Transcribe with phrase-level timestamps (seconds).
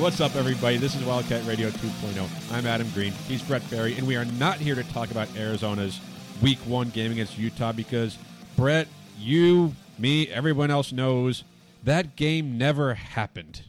[0.00, 0.78] What's up, everybody?
[0.78, 2.52] This is Wildcat Radio 2.0.
[2.54, 3.12] I'm Adam Green.
[3.28, 6.00] He's Brett Ferry, and we are not here to talk about Arizona's
[6.40, 8.16] Week One game against Utah because
[8.56, 11.44] Brett, you, me, everyone else knows
[11.84, 13.64] that game never happened.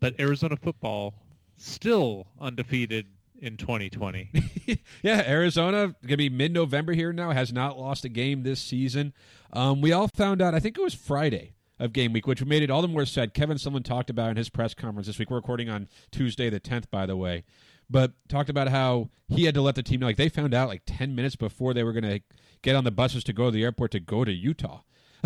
[0.00, 1.14] but Arizona football
[1.56, 3.06] still undefeated
[3.40, 4.30] in 2020.
[5.02, 7.30] yeah, Arizona gonna be mid-November here now.
[7.30, 9.14] Has not lost a game this season.
[9.50, 10.54] Um, we all found out.
[10.54, 13.34] I think it was Friday of game week, which made it all the more sad.
[13.34, 15.30] Kevin Sumlin talked about in his press conference this week.
[15.30, 17.44] We're recording on Tuesday the 10th, by the way,
[17.90, 20.06] but talked about how he had to let the team know.
[20.06, 22.20] Like they found out like 10 minutes before they were gonna
[22.62, 24.80] get on the buses to go to the airport to go to Utah.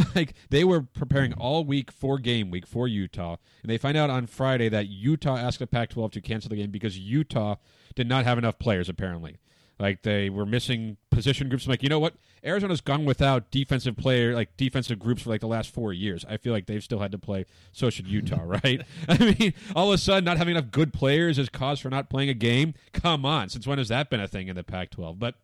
[0.14, 4.10] like they were preparing all week for game week for Utah, and they find out
[4.10, 7.56] on Friday that Utah asked the Pac-12 to cancel the game because Utah
[7.94, 9.36] did not have enough players apparently.
[9.80, 11.64] Like they were missing position groups.
[11.64, 12.14] I'm like, you know what?
[12.44, 16.24] Arizona's gone without defensive player, like defensive groups for like the last four years.
[16.28, 17.46] I feel like they've still had to play.
[17.72, 18.82] So should Utah, right?
[19.08, 22.10] I mean, all of a sudden, not having enough good players is cause for not
[22.10, 22.74] playing a game.
[22.92, 25.18] Come on, since when has that been a thing in the Pac-12?
[25.18, 25.36] But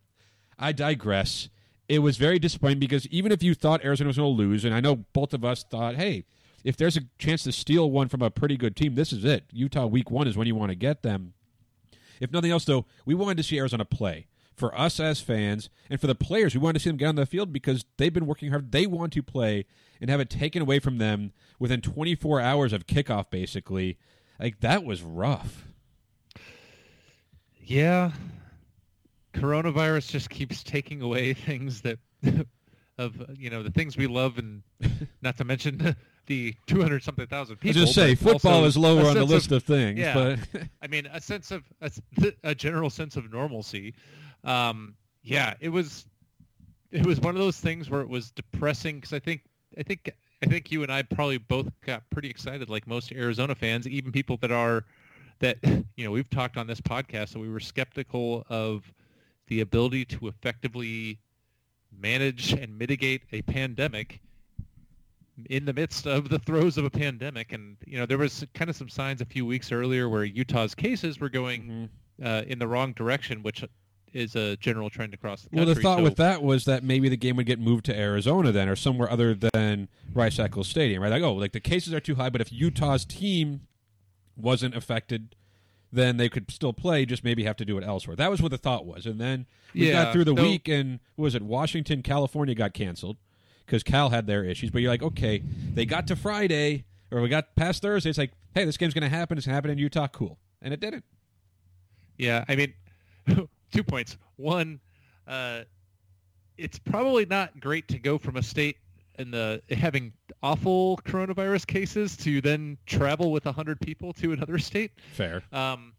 [0.59, 1.49] I digress.
[1.89, 4.75] It was very disappointing because even if you thought Arizona was going to lose, and
[4.75, 6.25] I know both of us thought, hey,
[6.63, 9.45] if there's a chance to steal one from a pretty good team, this is it.
[9.53, 11.33] Utah week one is when you want to get them.
[12.21, 14.27] If nothing else, though, we wanted to see Arizona play.
[14.55, 17.17] For us as fans and for the players, we wanted to see them get on
[17.17, 18.73] the field because they've been working hard.
[18.73, 19.67] They want to play
[20.01, 23.99] and have it taken away from them within 24 hours of kickoff, basically.
[24.41, 25.67] Like, that was rough.
[27.63, 28.13] yeah.
[29.35, 31.99] Coronavirus just keeps taking away things that
[32.99, 34.63] of you know the things we love and
[35.21, 35.95] not to mention
[36.27, 37.81] the 200 something thousand people.
[37.81, 40.15] was just say, football is lower on the list of, things, yeah.
[40.15, 41.91] but I mean, a sense of a,
[42.45, 43.95] a general sense of normalcy.
[44.45, 46.07] Um, yeah, it was
[46.91, 49.43] it was one of those things where it was depressing because I think
[49.79, 50.11] I think
[50.43, 54.13] I think you and I probably both got pretty excited, like most Arizona fans, even
[54.13, 54.85] people that are
[55.41, 55.59] that
[55.97, 58.93] you know we've talked on this podcast, so we were skeptical of
[59.49, 61.19] the ability to effectively
[61.99, 64.21] manage and mitigate a pandemic
[65.51, 67.53] in the midst of the throes of a pandemic.
[67.53, 70.75] And, you know, there was kind of some signs a few weeks earlier where Utah's
[70.75, 72.27] cases were going Mm-hmm.
[72.27, 73.63] uh, in the wrong direction, which
[74.15, 75.67] is a general trend across the country.
[75.67, 77.95] Well, the thought So- with that was that maybe the game would get moved to
[77.99, 81.11] Arizona then, or somewhere other than Rice Eccles Stadium, right?
[81.11, 83.61] Like, oh, like the cases are too high, but if Utah's team
[84.37, 85.35] wasn't affected,
[85.93, 87.05] then they could still play.
[87.05, 88.17] Just maybe have to do it elsewhere.
[88.17, 89.05] That was what the thought was.
[89.07, 91.43] And then we Yeah, got through the week, and what was it?
[91.43, 93.19] Washington, California got canceled
[93.67, 94.71] because Cal had their issues.
[94.71, 95.43] But you're like, okay,
[95.75, 98.11] they got to Friday, or we got past Thursday.
[98.11, 99.37] It's like, hey, this game's going to happen.
[99.37, 100.09] It's going to happen in Utah.
[100.09, 101.05] Cool, and it didn't.
[102.17, 102.73] Yeah, I mean,
[103.73, 104.17] two points.
[104.37, 104.81] One,
[105.27, 105.63] uh,
[106.57, 108.79] it's probably not great to go from a state
[109.19, 110.13] in the having
[110.43, 114.93] awful coronavirus cases to then travel with 100 people to another state.
[115.13, 115.43] Fair.
[115.53, 115.93] Um,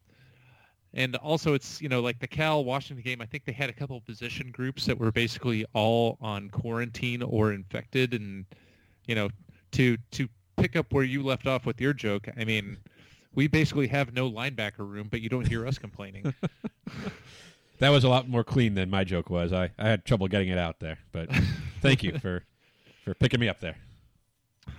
[0.98, 3.22] and also, it's you know like the Cal Washington game.
[3.22, 7.22] I think they had a couple of position groups that were basically all on quarantine
[7.22, 8.46] or infected, and
[9.06, 9.30] you know
[9.74, 10.28] to to
[10.58, 12.28] pick up where you left off with your joke.
[12.36, 12.78] I mean,
[13.36, 16.34] we basically have no linebacker room, but you don't hear us complaining.
[17.80, 19.54] That was a lot more clean than my joke was.
[19.54, 21.30] I, I had trouble getting it out there, but
[21.82, 22.44] thank you for
[23.04, 23.76] for picking me up there.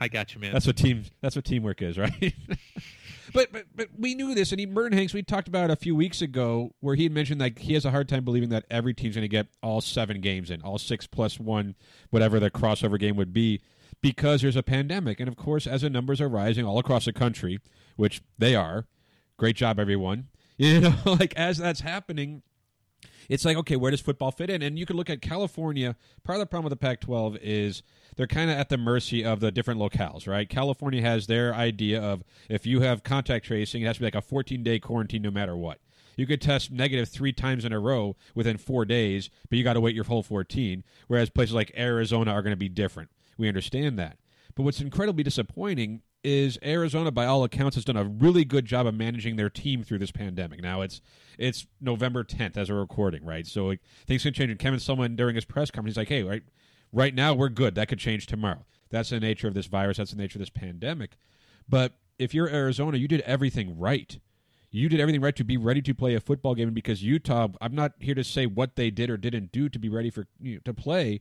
[0.00, 0.52] I got you, man.
[0.52, 2.34] That's what team that's what teamwork is, right?
[3.32, 5.94] but but but we knew this, and he Merton Hanks we talked about a few
[5.94, 8.94] weeks ago, where he had mentioned like he has a hard time believing that every
[8.94, 11.74] team's going to get all seven games in, all six plus one,
[12.10, 13.60] whatever the crossover game would be,
[14.00, 17.12] because there's a pandemic, and of course, as the numbers are rising all across the
[17.12, 17.60] country,
[17.96, 18.86] which they are,
[19.36, 20.28] great job everyone.
[20.60, 22.42] You know, like as that's happening,
[23.28, 24.62] it's like okay where does football fit in?
[24.62, 25.96] And you can look at california.
[26.24, 27.82] Part of the problem with the pac 12 is
[28.16, 30.48] they're kind of at the mercy of the different locales right?
[30.48, 34.14] California has their idea of if you have contact tracing it has to be like
[34.14, 35.80] a 14 day quarantine no matter what.
[36.16, 39.74] You could test negative three times in a row within four days but you got
[39.74, 43.10] to wait your whole 14 whereas places like arizona are going to be different.
[43.36, 44.18] We understand that.
[44.54, 48.86] But what's incredibly disappointing is Arizona, by all accounts, has done a really good job
[48.86, 50.62] of managing their team through this pandemic.
[50.62, 51.00] Now it's
[51.38, 53.46] it's November 10th as we're recording, right?
[53.46, 54.50] So like, things can change.
[54.50, 56.42] And Kevin Sumlin during his press conference, he's like, "Hey, right,
[56.92, 57.74] right now we're good.
[57.74, 59.98] That could change tomorrow." That's the nature of this virus.
[59.98, 61.16] That's the nature of this pandemic.
[61.68, 64.18] But if you're Arizona, you did everything right.
[64.70, 66.72] You did everything right to be ready to play a football game.
[66.74, 69.88] Because Utah, I'm not here to say what they did or didn't do to be
[69.88, 71.20] ready for you know, to play,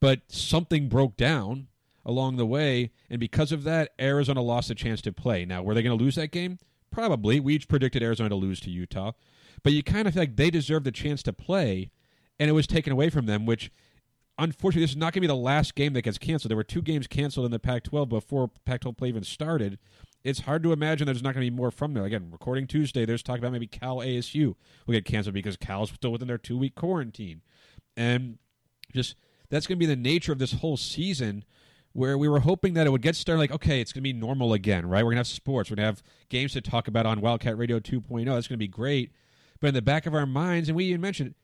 [0.00, 1.68] but something broke down
[2.04, 5.44] along the way, and because of that, Arizona lost a chance to play.
[5.44, 6.58] Now, were they going to lose that game?
[6.90, 7.40] Probably.
[7.40, 9.12] We each predicted Arizona to lose to Utah,
[9.62, 11.90] but you kind of feel like they deserved a chance to play,
[12.38, 13.70] and it was taken away from them, which
[14.40, 16.50] unfortunately, this is not going to be the last game that gets canceled.
[16.50, 19.78] There were two games canceled in the Pac 12 before Pac 12 play even started.
[20.24, 22.04] It's hard to imagine there's not going to be more from there.
[22.04, 24.54] Again, recording Tuesday, there's talk about maybe Cal ASU
[24.86, 27.42] will get canceled because Cal's still within their two week quarantine.
[27.96, 28.38] And
[28.92, 29.14] just
[29.50, 31.44] that's going to be the nature of this whole season
[31.92, 34.12] where we were hoping that it would get started like, okay, it's going to be
[34.12, 35.04] normal again, right?
[35.04, 35.70] We're going to have sports.
[35.70, 38.24] We're going to have games to talk about on Wildcat Radio 2.0.
[38.26, 39.10] That's going to be great.
[39.60, 41.34] But in the back of our minds, and we even mentioned,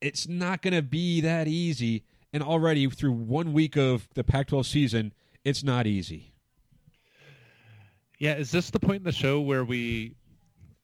[0.00, 2.04] it's not going to be that easy.
[2.32, 5.12] And already through one week of the Pac 12 season,
[5.44, 6.32] it's not easy.
[8.18, 10.14] Yeah, is this the point in the show where we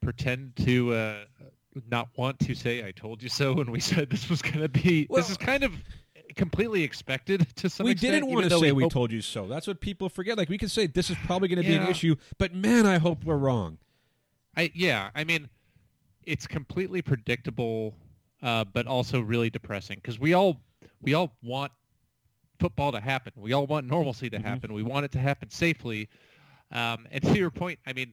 [0.00, 1.24] pretend to uh,
[1.90, 4.68] not want to say "I told you so" when we said this was going to
[4.68, 5.06] be?
[5.08, 5.72] Well- this is kind of
[6.36, 8.12] completely expected to some we extent.
[8.14, 9.46] didn't want to say we hope- told you so.
[9.46, 10.36] That's what people forget.
[10.38, 12.98] Like we can say this is probably going to be an issue, but man, I
[12.98, 13.78] hope we're wrong.
[14.56, 15.48] I yeah, I mean,
[16.24, 17.94] it's completely predictable,
[18.42, 20.60] uh, but also really depressing because we all
[21.00, 21.72] we all want
[22.60, 23.32] football to happen.
[23.36, 24.44] We all want normalcy to Mhm.
[24.44, 24.72] happen.
[24.72, 26.08] We want it to happen safely.
[26.70, 28.12] Um, and to your point, I mean,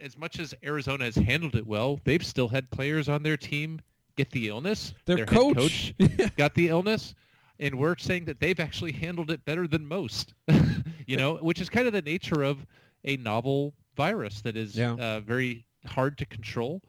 [0.00, 3.80] as much as Arizona has handled it well, they've still had players on their team
[4.18, 4.92] get the illness.
[5.06, 5.94] Their head coach.
[6.36, 7.14] got the illness,
[7.58, 10.34] and we're saying that they've actually handled it better than most.
[11.06, 12.66] you know, which is kind of the nature of
[13.04, 14.94] a novel virus that is Yeah.
[14.94, 16.82] uh, very hard to control.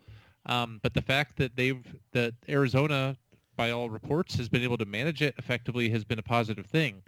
[0.46, 3.16] Um, but the fact that they've that Arizona,
[3.56, 7.02] by all reports, has been able to manage it effectively has been a positive thing.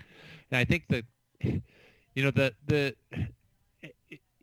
[0.52, 1.06] And I think that
[1.42, 2.96] you know the the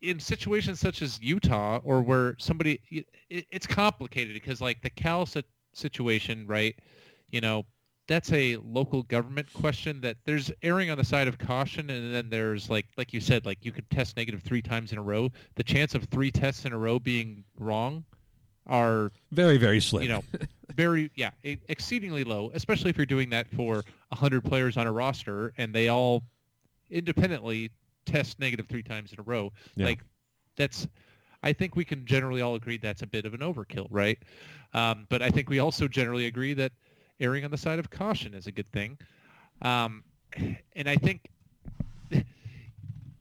[0.01, 5.27] in situations such as Utah or where somebody it, it's complicated because like the Cal
[5.79, 6.75] situation, right?
[7.31, 7.65] You know,
[8.07, 12.31] that's a local government question that there's erring on the side of caution and then
[12.31, 15.31] there's like like you said like you could test negative 3 times in a row.
[15.57, 18.05] The chance of 3 tests in a row being wrong
[18.67, 20.03] are Very, very slim.
[20.03, 20.25] you know,
[20.75, 25.53] very yeah, exceedingly low, especially if you're doing that for 100 players on a roster
[25.59, 26.23] and they all
[26.91, 27.71] independently
[28.07, 29.53] test negative 3 times in a row.
[29.77, 29.87] Yeah.
[29.87, 29.99] Like
[30.57, 30.89] that's
[31.43, 34.19] I think we can generally all agree that's a bit of an overkill, right?
[34.75, 36.73] Um, but I think we also generally agree that
[37.21, 38.99] erring on the side of caution is a good thing.
[39.63, 40.05] Um,
[40.75, 41.31] and I think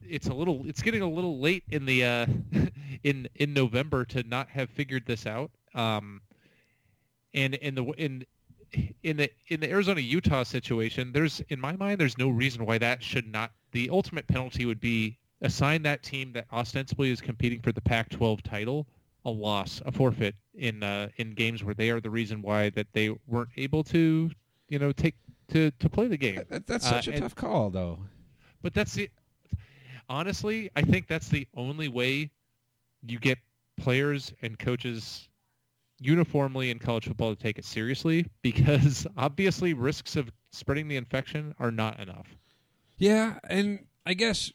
[0.08, 2.26] it's a little it's getting a little late in the uh,
[3.04, 5.50] in in November to not have figured this out.
[5.74, 6.22] Um,
[7.34, 8.24] and in the in
[9.02, 12.78] in the in the Arizona Utah situation, there's in my mind there's no reason why
[12.78, 17.60] that should not the ultimate penalty would be assign that team that ostensibly is competing
[17.60, 18.86] for the Pac-12 title
[19.24, 22.86] a loss, a forfeit in uh, in games where they are the reason why that
[22.92, 24.30] they weren't able to
[24.68, 25.14] you know take
[25.48, 26.40] to to play the game.
[26.48, 27.98] That- that's Uh, such a and- tough call, though.
[28.62, 29.10] But that's the
[30.08, 32.30] honestly, I think that's the only way
[33.06, 33.38] you get
[33.76, 35.28] players and coaches
[36.00, 41.54] uniformly in college football to take it seriously because obviously risks of spreading the infection
[41.58, 42.36] are not enough.
[42.98, 44.52] Yeah, and I guess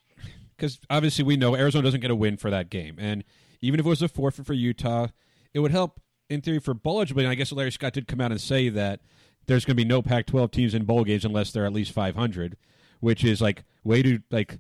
[0.55, 3.23] because obviously we know Arizona doesn't get a win for that game, and
[3.61, 5.07] even if it was a forfeit for Utah,
[5.53, 7.25] it would help in theory for bowl eligibility.
[7.25, 9.01] And I guess Larry Scott did come out and say that
[9.45, 12.57] there's going to be no Pac-12 teams in bowl games unless they're at least 500,
[12.99, 14.59] which is like way to like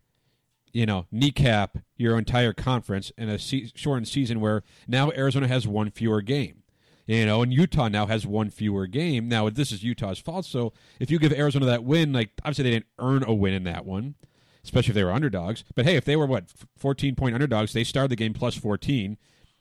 [0.71, 5.67] you know kneecap your entire conference in a se- shortened season where now Arizona has
[5.67, 6.59] one fewer game.
[7.05, 9.27] You know, and Utah now has one fewer game.
[9.27, 10.45] Now, this is Utah's fault.
[10.45, 10.71] So,
[11.01, 13.85] if you give Arizona that win, like obviously they didn't earn a win in that
[13.85, 14.15] one,
[14.63, 15.63] especially if they were underdogs.
[15.75, 16.45] But hey, if they were what
[16.77, 19.17] fourteen point underdogs, they started the game plus fourteen.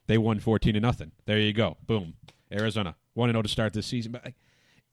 [0.06, 1.12] They won fourteen to nothing.
[1.26, 1.76] There you go.
[1.86, 2.14] Boom.
[2.52, 4.12] Arizona one and zero to start this season.
[4.12, 4.34] But like,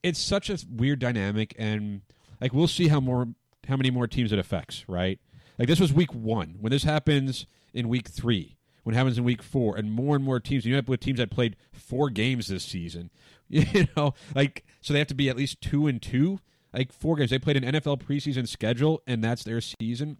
[0.03, 2.01] it's such a weird dynamic, and
[2.41, 3.27] like we'll see how more
[3.67, 4.85] how many more teams it affects.
[4.87, 5.19] Right?
[5.57, 6.55] Like this was week one.
[6.59, 10.23] When this happens in week three, when it happens in week four, and more and
[10.23, 13.09] more teams, you end up with teams that played four games this season.
[13.51, 16.39] You know, like so they have to be at least two and two.
[16.73, 17.31] Like four games.
[17.31, 20.17] They played an NFL preseason schedule, and that's their season,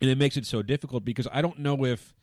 [0.00, 2.14] and it makes it so difficult because I don't know if.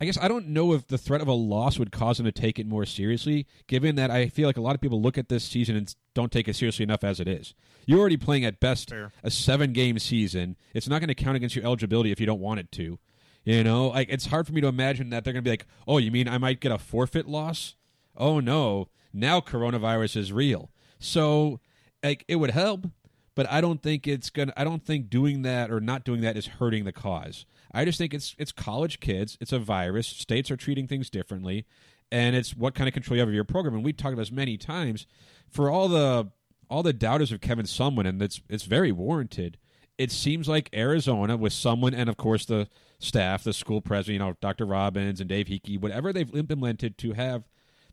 [0.00, 2.32] I guess I don't know if the threat of a loss would cause them to
[2.32, 5.28] take it more seriously, given that I feel like a lot of people look at
[5.28, 7.54] this season and don't take it seriously enough as it is.
[7.86, 9.12] You're already playing at best Fair.
[9.22, 10.56] a seven game season.
[10.74, 12.98] It's not going to count against your eligibility if you don't want it to.
[13.44, 15.66] You know, like it's hard for me to imagine that they're going to be like,
[15.86, 17.76] "Oh, you mean I might get a forfeit loss?"
[18.16, 20.70] Oh no, now coronavirus is real.
[20.98, 21.60] So,
[22.04, 22.86] like it would help,
[23.34, 24.52] but I don't think it's gonna.
[24.56, 27.46] I don't think doing that or not doing that is hurting the cause.
[27.72, 29.36] I just think it's it's college kids.
[29.40, 30.06] It's a virus.
[30.06, 31.66] States are treating things differently,
[32.12, 33.74] and it's what kind of control you have of your program.
[33.74, 35.06] And we've talked about this many times.
[35.48, 36.30] For all the
[36.70, 39.58] all the doubters of Kevin Sumlin, and it's it's very warranted.
[39.96, 42.68] It seems like Arizona, with Sumlin and of course the
[42.98, 44.66] staff, the school president, you know, Dr.
[44.66, 47.44] Robbins and Dave Heeke, whatever they've implemented to have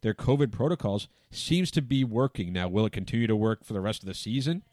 [0.02, 2.54] their COVID protocols, seems to be working.
[2.54, 4.64] Now, will it continue to work for the rest of the season?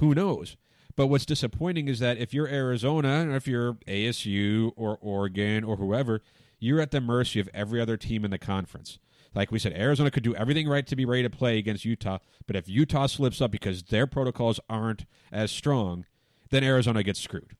[0.00, 0.56] Who knows?
[0.96, 5.76] But what's disappointing is that if you're Arizona, or if you're ASU or Oregon or
[5.76, 6.22] whoever,
[6.58, 8.98] you're at the mercy of every other team in the conference.
[9.34, 12.18] Like we said, Arizona could do everything right to be ready to play against Utah,
[12.46, 16.04] but if Utah slips up because their protocols aren't as strong,
[16.50, 17.54] then Arizona gets screwed.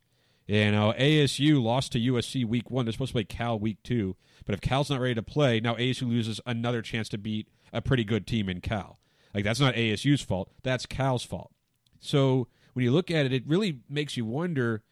[0.49, 2.87] You know, ASU lost to USC week one.
[2.87, 5.75] They're supposed to play Cal week two, but if Cal's not ready to play, now
[5.75, 8.99] ASU loses another chance to beat a pretty good team in Cal.
[9.35, 10.51] Like that's not ASU's fault.
[10.63, 11.53] That's Cal's fault.
[12.01, 14.83] So when you look at it, it really makes you wonder: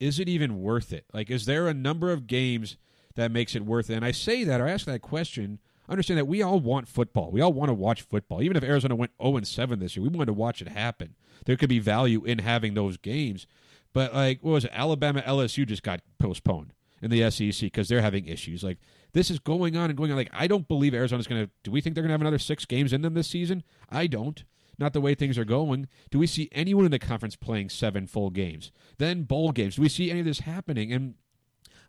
[0.00, 1.04] Is it even worth it?
[1.12, 2.78] Like, is there a number of games
[3.14, 3.96] that makes it worth it?
[3.96, 5.58] And I say that, or ask that question.
[5.88, 7.30] Understand that we all want football.
[7.30, 8.40] We all want to watch football.
[8.40, 11.16] Even if Arizona went 0 and 7 this year, we wanted to watch it happen.
[11.44, 13.46] There could be value in having those games.
[13.92, 14.70] But like, what was it?
[14.72, 16.72] Alabama, LSU just got postponed
[17.02, 18.62] in the SEC because they're having issues.
[18.62, 18.78] Like
[19.12, 20.16] this is going on and going on.
[20.16, 21.50] Like I don't believe Arizona's going to.
[21.62, 23.62] Do we think they're going to have another six games in them this season?
[23.90, 24.44] I don't.
[24.78, 25.86] Not the way things are going.
[26.10, 28.72] Do we see anyone in the conference playing seven full games?
[28.98, 29.76] Then bowl games.
[29.76, 30.92] Do we see any of this happening?
[30.92, 31.14] And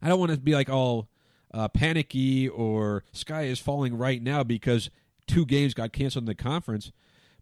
[0.02, 1.08] I don't want to be like all
[1.54, 4.90] uh, panicky or sky is falling right now because
[5.28, 6.92] two games got canceled in the conference.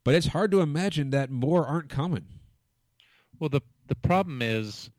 [0.03, 2.25] But it's hard to imagine that more aren't coming.
[3.39, 4.89] Well, the the problem is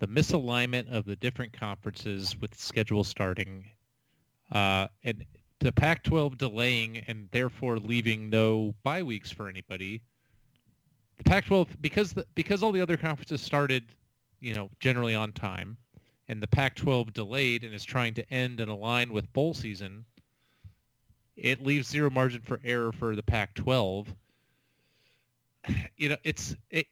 [0.00, 3.64] the misalignment of the different conferences with schedule starting,
[4.50, 5.24] uh, and
[5.60, 10.02] the Pac-12 delaying and therefore leaving no bye weeks for anybody.
[11.18, 13.84] The Pac-12 because the, because all the other conferences started,
[14.40, 15.76] you know, generally on time,
[16.26, 20.04] and the Pac-12 delayed and is trying to end and align with bowl season.
[21.36, 24.08] It leaves zero margin for error for the Pac-12.
[25.96, 26.88] You know, it's it.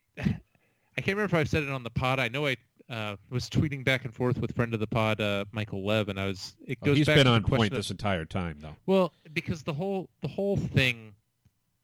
[0.98, 2.18] I can't remember if I've said it on the pod.
[2.18, 2.56] I know I
[2.90, 6.18] uh, was tweeting back and forth with friend of the pod, uh, Michael Lev, and
[6.18, 6.56] I was.
[6.66, 8.74] It Oh, he's back been on point of- this entire time, though.
[8.86, 11.14] well, because the whole the whole thing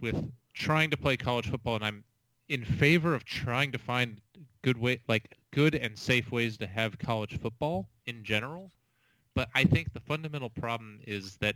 [0.00, 2.02] with trying to play college football, and I'm
[2.48, 4.20] in favor of trying to find
[4.62, 8.72] good way, like good and safe ways to have college football in general.
[9.34, 11.54] But I think the fundamental problem is that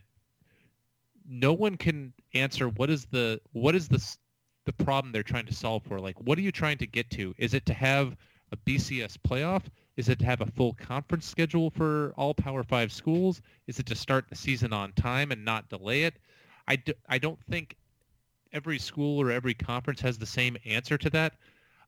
[1.28, 3.98] no one can answer what is the what is the
[4.68, 5.98] the problem they're trying to solve for.
[5.98, 7.34] Like, what are you trying to get to?
[7.38, 8.14] Is it to have
[8.52, 9.62] a BCS playoff?
[9.96, 13.40] Is it to have a full conference schedule for all Power Five schools?
[13.66, 16.18] Is it to start the season on time and not delay it?
[16.66, 17.76] I, do, I don't think
[18.52, 21.32] every school or every conference has the same answer to that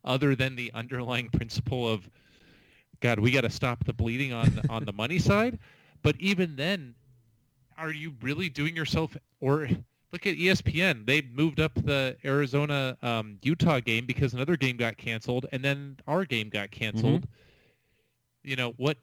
[0.02, 2.08] other than the underlying principle of,
[3.00, 5.58] God, we got to stop the bleeding on, on the money side.
[6.02, 6.94] But even then,
[7.76, 9.68] are you really doing yourself or
[10.12, 11.06] look at ESPN.
[11.06, 15.96] They moved up the Arizona um, Utah game because another game got canceled, and then
[16.06, 17.26] our game got canceled.
[18.42, 18.98] You know what?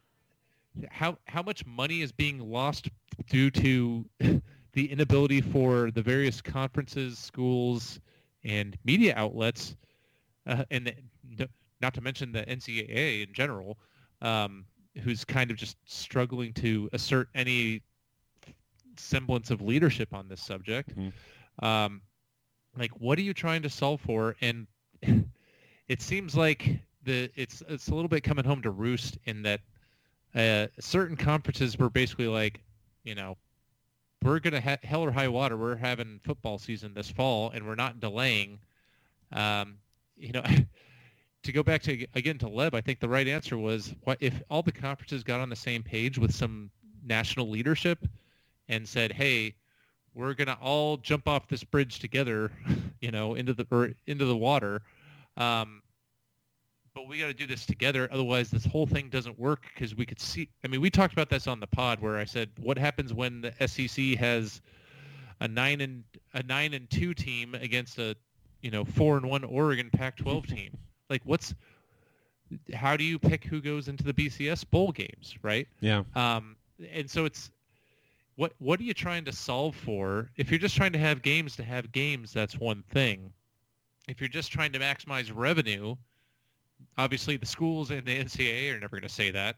[0.90, 2.90] How how much money is being lost
[3.30, 4.06] due to
[4.74, 8.00] the inability for the various conferences, schools,
[8.44, 9.76] and media outlets,
[10.46, 10.94] uh, and
[11.36, 11.50] the,
[11.82, 13.78] not to mention the NCAA in general,
[14.22, 14.66] um,
[15.04, 17.82] who's kind of just struggling to assert any
[19.00, 20.96] semblance of leadership on this subject.
[20.96, 21.14] Mhm.
[21.60, 22.02] Um,
[22.78, 24.36] like, what are you trying to solve for?
[24.42, 24.68] And
[25.88, 29.62] it seems like the it's it's a little bit coming home to roost in that
[30.36, 32.62] uh, certain conferences were basically like,
[33.04, 33.38] you know,
[34.22, 35.58] we're gonna ha- hell or high water.
[35.58, 38.60] We're having football season this fall, and we're not delaying.
[39.32, 39.78] Um,
[40.16, 40.44] you know.
[41.44, 44.42] To go back to again to Lev, I think the right answer was what if
[44.50, 46.70] all the conferences got on the same page with some
[47.06, 48.06] national leadership
[48.70, 49.56] and said, "Hey,
[50.14, 52.52] we're gonna all jump off this bridge together,
[53.02, 54.82] you know, into the or into the water,
[55.38, 55.82] um,
[56.98, 58.10] but we got to do this together.
[58.12, 60.50] Otherwise, this whole thing doesn't work because we could see.
[60.64, 63.42] I mean, we talked about this on the pod where I said, what happens when
[63.42, 64.62] the SEC has
[65.40, 68.16] a nine and a nine and two team against a
[68.62, 70.76] you know four and one Oregon Pac-12 team?
[71.08, 71.54] Like, what's
[72.74, 75.68] how do you pick who goes into the BCS bowl games, right?
[75.82, 76.04] Yeah.
[76.16, 76.56] Um,
[76.92, 77.52] and so it's
[78.38, 80.30] what what are you trying to solve for?
[80.38, 83.34] If you're just trying to have games to have games, that's one thing.
[84.08, 85.96] If you're just trying to maximize revenue,
[86.98, 89.58] obviously the schools and the NCAA are never going to say that.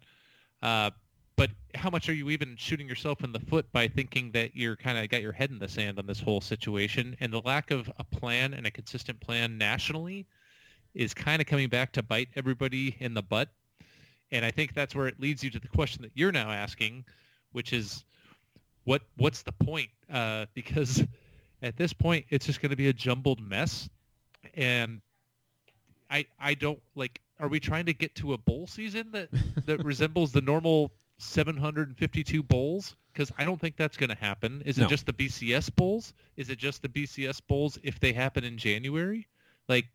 [0.63, 0.89] Uh,
[1.35, 4.75] but how much are you even shooting yourself in the foot by thinking that you're
[4.75, 7.71] kind of got your head in the sand on this whole situation and the lack
[7.71, 10.25] of a plan and a consistent plan nationally
[10.93, 13.49] is kind of coming back to bite everybody in the butt.
[14.31, 17.05] And I think that's where it leads you to the question that you're now asking,
[17.51, 18.03] which is
[18.89, 19.89] what what's the point?
[20.11, 21.03] Uh, because
[21.61, 23.87] at this point, it's just going to be a jumbled mess.
[24.55, 25.01] And
[26.09, 27.21] I I don't like.
[27.39, 29.29] Are we trying to get to a bowl season that
[29.67, 32.95] that resembles the normal 752 bowls?
[33.13, 34.63] Because I don't think that's going to happen.
[34.65, 36.13] Is it just the BCS bowls?
[36.35, 39.27] Is it just the BCS bowls if they happen in January?
[39.67, 39.85] Like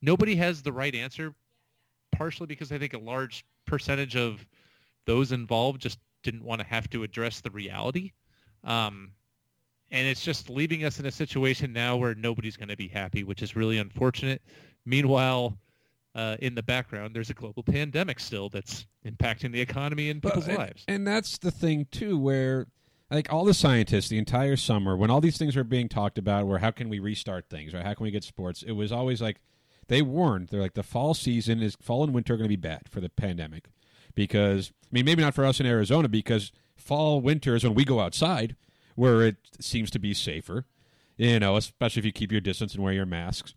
[0.00, 1.34] nobody has the right answer.
[2.12, 4.46] Partially because I think a large percentage of
[5.06, 8.12] those involved just didn't want to have to address the reality.
[8.64, 9.12] Um,
[9.90, 13.24] and it's just leaving us in a situation now where nobody's going to be happy,
[13.24, 14.42] which is really unfortunate.
[14.84, 15.58] Meanwhile,
[16.14, 20.48] uh, in the background, there's a global pandemic still that's impacting the economy and people's
[20.48, 20.84] and, lives.
[20.88, 22.66] And that's the thing too, where
[23.10, 26.46] like all the scientists, the entire summer, when all these things were being talked about,
[26.46, 28.62] where how can we restart things, or how can we get sports?
[28.62, 29.40] It was always like
[29.88, 30.48] they warned.
[30.48, 33.00] They're like the fall season is fall and winter are going to be bad for
[33.00, 33.68] the pandemic
[34.14, 36.52] because I mean maybe not for us in Arizona because
[36.88, 38.56] fall winter is when we go outside
[38.94, 40.64] where it seems to be safer,
[41.18, 43.54] you know, especially if you keep your distance and wear your masks.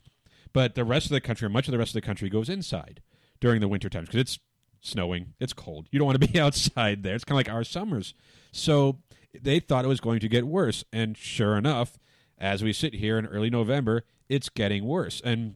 [0.53, 3.01] But the rest of the country, much of the rest of the country, goes inside
[3.39, 4.39] during the winter times because it's
[4.81, 5.87] snowing, it's cold.
[5.91, 7.15] You don't want to be outside there.
[7.15, 8.13] It's kind of like our summers.
[8.51, 8.99] So
[9.39, 11.97] they thought it was going to get worse, and sure enough,
[12.37, 15.21] as we sit here in early November, it's getting worse.
[15.23, 15.55] And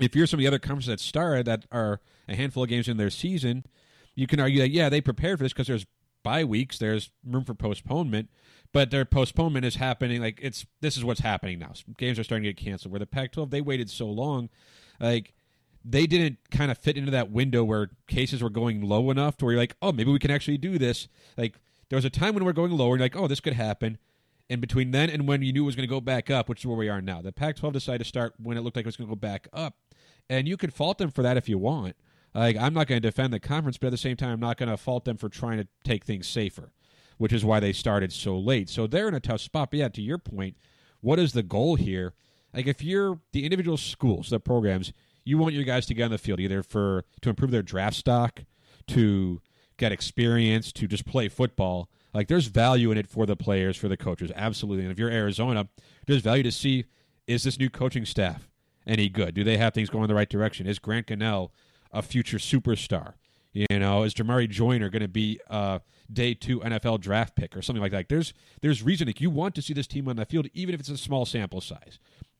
[0.00, 2.86] if you're some of the other conferences that started that are a handful of games
[2.86, 3.64] in their season,
[4.14, 5.86] you can argue that yeah, they prepared for this because there's
[6.28, 8.28] bye weeks, there's room for postponement,
[8.74, 11.72] but their postponement is happening like it's this is what's happening now.
[11.96, 12.92] Games are starting to get canceled.
[12.92, 14.50] Where the Pac-12 they waited so long,
[15.00, 15.32] like
[15.82, 19.46] they didn't kind of fit into that window where cases were going low enough to
[19.46, 21.08] where you're like, oh, maybe we can actually do this.
[21.38, 21.54] Like
[21.88, 23.96] there was a time when we're going lower, and you're like, oh, this could happen.
[24.50, 26.60] And between then and when you knew it was going to go back up, which
[26.60, 28.86] is where we are now, the Pac-12 decided to start when it looked like it
[28.86, 29.76] was going to go back up,
[30.28, 31.96] and you could fault them for that if you want.
[32.34, 34.56] Like I'm not going to defend the conference, but at the same time, I'm not
[34.56, 36.72] going to fault them for trying to take things safer,
[37.16, 38.68] which is why they started so late.
[38.68, 39.70] So they're in a tough spot.
[39.70, 40.56] But yeah, to your point,
[41.00, 42.14] what is the goal here?
[42.52, 44.92] Like if you're the individual schools, the programs,
[45.24, 47.96] you want your guys to get on the field either for to improve their draft
[47.96, 48.44] stock,
[48.88, 49.40] to
[49.76, 51.88] get experience, to just play football.
[52.14, 54.84] Like there's value in it for the players, for the coaches, absolutely.
[54.84, 55.68] And if you're Arizona,
[56.06, 56.86] there's value to see
[57.26, 58.48] is this new coaching staff
[58.86, 59.34] any good?
[59.34, 60.66] Do they have things going in the right direction?
[60.66, 61.50] Is Grant Gunnell
[61.92, 63.14] a future superstar?
[63.52, 65.80] You know, is Jamarye Joiner going to be a
[66.12, 68.08] day two NFL draft pick or something like that?
[68.08, 70.80] There's there's reason like you want to see this team on the field, even if
[70.80, 71.98] it's a small sample size,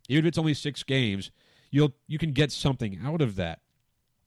[0.08, 1.30] even if it's only six games.
[1.70, 3.61] You'll you can get something out of that.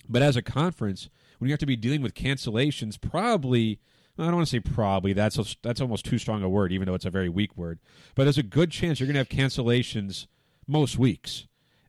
[0.09, 3.79] But as a conference, when you have to be dealing with cancellations, probably
[4.17, 6.87] I don't want to say probably that's a, that's almost too strong a word, even
[6.87, 7.79] though it's a very weak word.
[8.15, 10.27] But there's a good chance you're going to have cancellations
[10.67, 11.47] most weeks.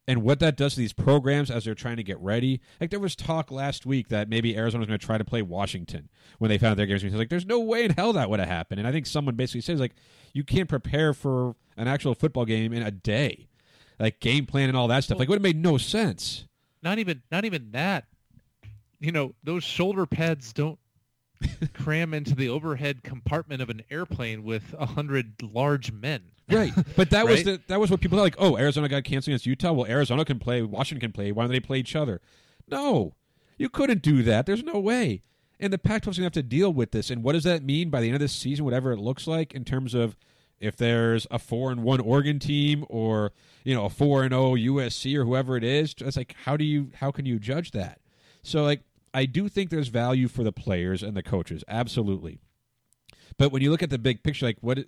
[0.08, 2.98] And what that does to these programs as they're trying to get ready, like there
[2.98, 6.48] was talk last week that maybe Arizona was going to try to play Washington when
[6.48, 7.04] they found their games.
[7.04, 8.80] Like, there's no way in hell that would have happened.
[8.80, 9.94] And I think someone basically says like,
[10.32, 13.48] you can't prepare for an actual football game in a day,
[14.00, 15.20] like game plan and all that stuff.
[15.20, 16.46] Like, it would have made no sense.
[16.82, 18.06] Not even not even that.
[18.98, 20.78] You know, those shoulder pads don't
[21.74, 26.22] cram into the overhead compartment of an airplane with a hundred large men.
[26.54, 28.36] Right, but that was the, that was what people are like.
[28.38, 29.72] Oh, Arizona got canceled against Utah.
[29.72, 30.62] Well, Arizona can play.
[30.62, 31.32] Washington can play.
[31.32, 32.20] Why don't they play each other?
[32.68, 33.14] No,
[33.58, 34.46] you couldn't do that.
[34.46, 35.22] There's no way.
[35.60, 37.08] And the Pac-12 is going to have to deal with this.
[37.08, 38.64] And what does that mean by the end of this season?
[38.64, 40.16] Whatever it looks like in terms of
[40.62, 43.32] if there's a four and one Oregon team or
[43.64, 45.94] you know a four and oh zero USC or whoever it is.
[45.98, 48.00] It's like how do you how can you judge that?
[48.42, 52.38] So like I do think there's value for the players and the coaches, absolutely.
[53.36, 54.78] But when you look at the big picture, like what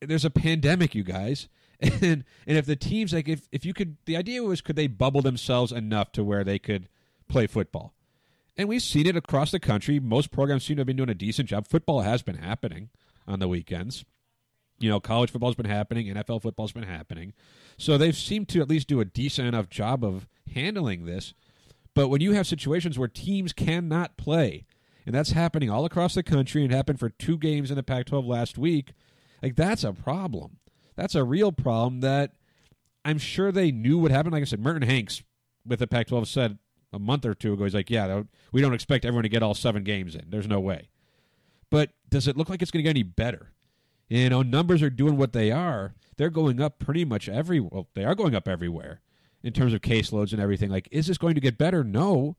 [0.00, 1.48] there's a pandemic, you guys,
[1.80, 4.86] and and if the teams like if if you could, the idea was could they
[4.86, 6.88] bubble themselves enough to where they could
[7.28, 7.94] play football,
[8.56, 9.98] and we've seen it across the country.
[10.00, 11.66] Most programs seem to have been doing a decent job.
[11.66, 12.90] Football has been happening
[13.26, 14.04] on the weekends.
[14.78, 17.34] You know, college football's been happening, NFL football's been happening,
[17.76, 21.34] so they've seemed to at least do a decent enough job of handling this.
[21.94, 24.64] But when you have situations where teams cannot play,
[25.04, 28.26] and that's happening all across the country, and happened for two games in the Pac-12
[28.26, 28.92] last week,
[29.42, 30.58] like that's a problem.
[30.96, 32.32] That's a real problem that
[33.04, 34.32] I'm sure they knew would happen.
[34.32, 35.22] Like I said, Merton Hanks
[35.66, 36.58] with the Pac-12 said
[36.92, 38.22] a month or two ago, he's like, "Yeah,
[38.52, 40.26] we don't expect everyone to get all seven games in.
[40.28, 40.88] There's no way."
[41.70, 43.52] But does it look like it's going to get any better?
[44.08, 45.94] You know, numbers are doing what they are.
[46.16, 47.60] They're going up pretty much every.
[47.60, 49.00] Well, they are going up everywhere
[49.42, 50.68] in terms of caseloads and everything.
[50.68, 51.84] Like, is this going to get better?
[51.84, 52.36] No.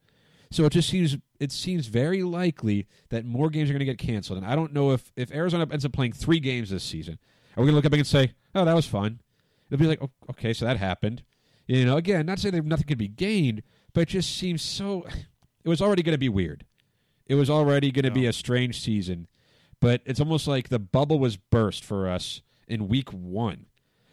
[0.51, 3.97] So it just seems it seems very likely that more games are going to get
[3.97, 4.37] canceled.
[4.37, 7.17] And I don't know if if Arizona ends up playing three games this season,
[7.57, 9.19] are we going to look up and say, "Oh, that was fun"?
[9.71, 11.23] It'll be like, oh, okay, so that happened.
[11.65, 15.05] You know, again, not saying that nothing can be gained, but it just seems so.
[15.63, 16.65] It was already going to be weird.
[17.27, 19.27] It was already going to be a strange season,
[19.79, 23.67] but it's almost like the bubble was burst for us in week one.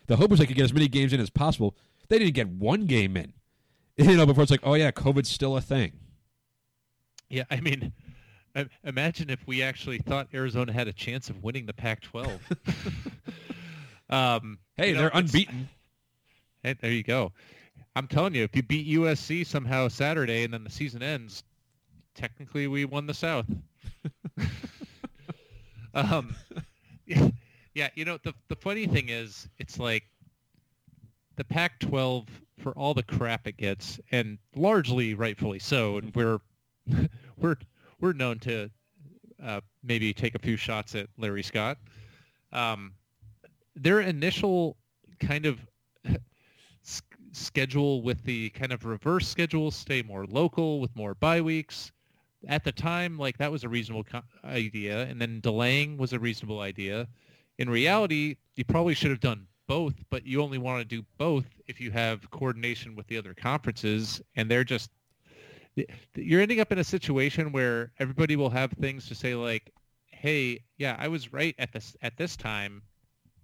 [0.09, 1.75] The hope was they could get as many games in as possible.
[2.11, 3.33] They didn't get one game in,
[3.97, 5.93] you know, before it's like, oh yeah, COVID's still a thing.
[7.29, 7.93] Yeah, I mean,
[8.85, 12.41] imagine if we actually thought Arizona had a chance of winning the Pac-12.
[14.11, 15.69] um, Hey, you know, they're unbeaten.
[16.63, 17.33] Hey, there you go.
[17.97, 21.43] I'm telling you, if you beat USC somehow Saturday and then the season ends,
[22.15, 23.47] technically we won the South.
[25.95, 26.35] um,
[27.07, 27.29] yeah,
[27.75, 30.05] yeah, you know the the funny thing is, it's like
[31.35, 36.39] the Pac-12 for all the crap it gets, and largely rightfully so, and we're
[37.37, 37.57] we're
[38.01, 38.71] we're known to
[39.43, 41.79] uh, maybe take a few shots at Larry Scott.
[42.53, 42.93] Um,
[43.77, 44.77] their initial
[45.21, 45.61] kind of
[46.85, 51.93] s- schedule with the kind of reverse schedule, stay more local with more bye weeks.
[52.47, 56.19] At the time, like that was a reasonable co- idea, and then delaying was a
[56.19, 57.09] reasonable idea.
[57.59, 61.47] In reality, you probably should have done both, but you only want to do both
[61.67, 64.91] if you have coordination with the other conferences, and they're just
[66.15, 69.73] you're ending up in a situation where everybody will have things to say like,
[70.07, 72.83] "Hey, yeah, I was right at this at this time,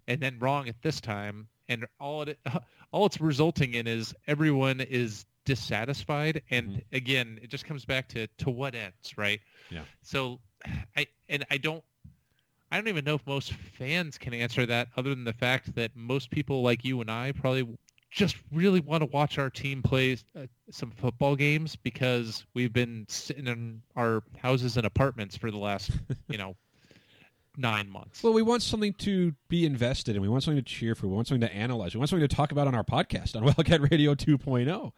[0.06, 2.38] and then wrong at this time," and all it
[2.92, 6.82] all it's resulting in is everyone is dissatisfied, and Mhm.
[6.92, 9.40] again, it just comes back to to what ends, right?
[9.70, 9.84] Yeah.
[10.02, 10.40] So,
[10.96, 11.84] I and I don't.
[12.70, 15.94] I don't even know if most fans can answer that other than the fact that
[15.94, 17.76] most people like you and I probably
[18.14, 23.04] just really want to watch our team play uh, some football games because we've been
[23.08, 25.90] sitting in our houses and apartments for the last,
[26.28, 26.54] you know,
[27.56, 28.22] nine months.
[28.22, 30.22] Well, we want something to be invested in.
[30.22, 31.08] We want something to cheer for.
[31.08, 31.94] We want something to analyze.
[31.94, 34.92] We want something to talk about on our podcast on Wildcat Radio 2.0.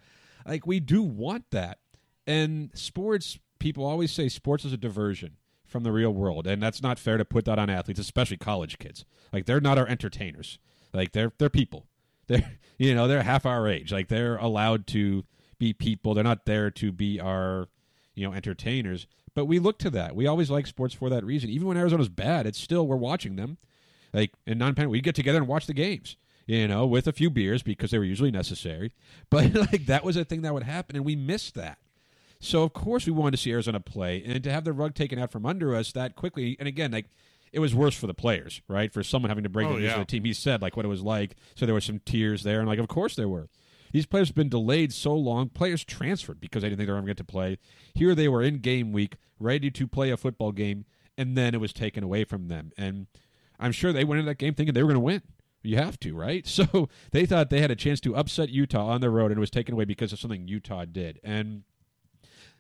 [0.46, 1.79] Like we do want that.
[2.26, 6.83] And sports people always say sports is a diversion from the real world, and that's
[6.83, 9.07] not fair to put that on athletes, especially college kids.
[9.33, 10.59] Like they're not our entertainers.
[10.92, 11.87] Like they're they're people.
[12.26, 13.92] They're you know they're half our age.
[13.92, 15.24] Like they're allowed to
[15.58, 16.14] be people.
[16.14, 17.68] They're not there to be our
[18.14, 19.06] you know entertainers.
[19.34, 20.16] But we look to that.
[20.16, 21.50] We always like sports for that reason.
[21.50, 23.58] Even when Arizona's bad, it's still we're watching them.
[24.12, 26.16] Like in non-pen, we get together and watch the games.
[26.46, 28.92] You know, with a few beers because they were usually necessary.
[29.30, 31.78] But like that was a thing that would happen, and we missed that.
[32.38, 35.18] So of course we wanted to see Arizona play, and to have the rug taken
[35.18, 36.56] out from under us that quickly.
[36.58, 37.06] And again, like
[37.57, 38.92] it was worse for the players, right?
[38.92, 40.85] For someone having to break Oh, the news to the team, he said like what
[40.85, 41.37] it was like.
[41.55, 43.49] So there were some tears there, and like of course there were.
[43.92, 45.49] These players have been delayed so long.
[45.49, 47.59] Players transferred because they didn't think they were going to get to play.
[47.95, 50.85] Here they were in game week, ready to play a football game,
[51.16, 52.73] and then it was taken away from them.
[52.77, 53.07] And
[53.59, 55.23] I'm sure they went into that game thinking they were going to win.
[55.62, 56.47] You have to, right?
[56.57, 59.40] So they thought they had a chance to upset Utah on the road, and it
[59.40, 61.19] was taken away because of something Utah did.
[61.25, 61.62] And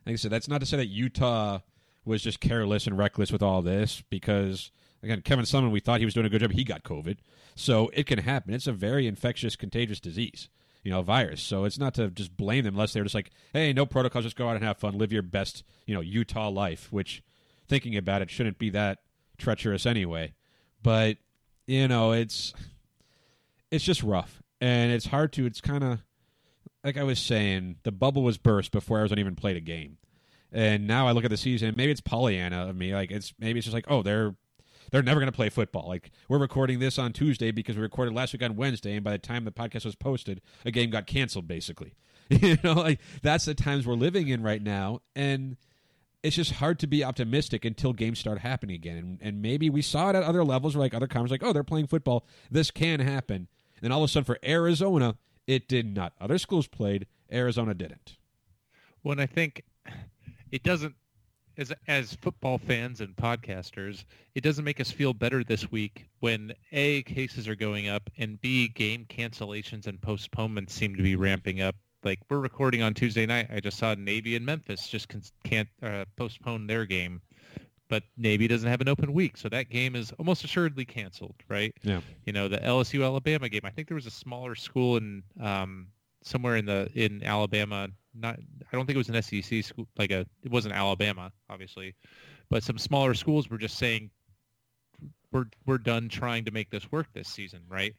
[0.06, 1.58] like I said, that's not to say that Utah
[2.04, 4.70] was just careless and reckless with all this, because
[5.02, 6.52] again, Kevin Sumlin, we thought he was doing a good job.
[6.52, 7.18] He got COVID,
[7.54, 8.54] so it can happen.
[8.54, 10.48] It's a very infectious, contagious disease,
[10.82, 11.42] you know, virus.
[11.42, 14.36] So it's not to just blame them unless they're just like, hey, no protocols, just
[14.36, 16.88] go out and have fun, live your best, you know, Utah life.
[16.90, 17.22] Which,
[17.68, 18.98] thinking about it, shouldn't be that
[19.38, 20.34] treacherous anyway.
[20.82, 21.18] But
[21.66, 22.54] you know, it's
[23.70, 25.46] it's just rough, and it's hard to.
[25.46, 26.00] It's kind of
[26.84, 29.98] like I was saying, the bubble was burst before Arizona even played a game,
[30.52, 31.74] and now I look at the season.
[31.76, 32.94] Maybe it's Pollyanna of me.
[32.94, 34.36] Like it's maybe it's just like, oh, they're
[34.90, 35.88] they're never going to play football.
[35.88, 39.12] Like we're recording this on Tuesday because we recorded last week on Wednesday, and by
[39.12, 41.48] the time the podcast was posted, a game got canceled.
[41.48, 41.94] Basically,
[42.28, 45.56] you know, like that's the times we're living in right now, and
[46.22, 48.96] it's just hard to be optimistic until games start happening again.
[48.96, 51.52] And, and maybe we saw it at other levels where like other conferences, like, oh,
[51.52, 52.26] they're playing football.
[52.50, 53.46] This can happen.
[53.80, 56.14] And all of a sudden for Arizona, it did not.
[56.20, 57.06] Other schools played.
[57.32, 58.16] Arizona didn't.
[59.02, 59.62] When I think
[60.50, 60.96] it doesn't,
[61.56, 66.52] as as football fans and podcasters, it doesn't make us feel better this week when
[66.72, 71.60] a cases are going up and b game cancellations and postponements seem to be ramping
[71.60, 71.74] up.
[72.02, 73.48] Like we're recording on Tuesday night.
[73.52, 77.20] I just saw Navy and Memphis just con- can't uh, postpone their game,
[77.88, 81.74] but Navy doesn't have an open week, so that game is almost assuredly canceled, right?
[81.82, 82.00] Yeah.
[82.24, 83.62] You know, the LSU Alabama game.
[83.64, 85.88] I think there was a smaller school in um,
[86.22, 87.88] somewhere in the in Alabama.
[88.18, 89.86] Not, I don't think it was an SEC school.
[89.98, 91.94] Like a, it wasn't Alabama, obviously,
[92.48, 94.10] but some smaller schools were just saying,
[95.32, 97.94] "We're we're done trying to make this work this season," right?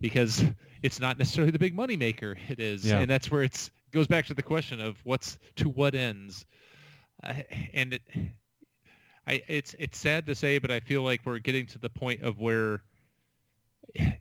[0.00, 0.44] Because
[0.82, 2.36] it's not necessarily the big money maker.
[2.48, 3.00] It is, Yeah.
[3.00, 6.44] and that's where it's goes back to the question of what's to what ends,
[7.24, 7.34] uh,
[7.72, 8.02] and it,
[9.26, 12.22] I it's it's sad to say, but I feel like we're getting to the point
[12.22, 12.82] of where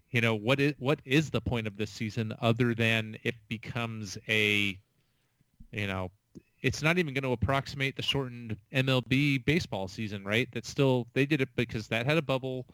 [0.09, 4.17] you know what is what is the point of this season other than it becomes
[4.29, 4.77] a
[5.71, 6.11] You know,
[6.61, 10.47] it's not even going to approximate the shortened MLB baseball season, right?
[10.51, 12.65] That still they did it because that had a bubble.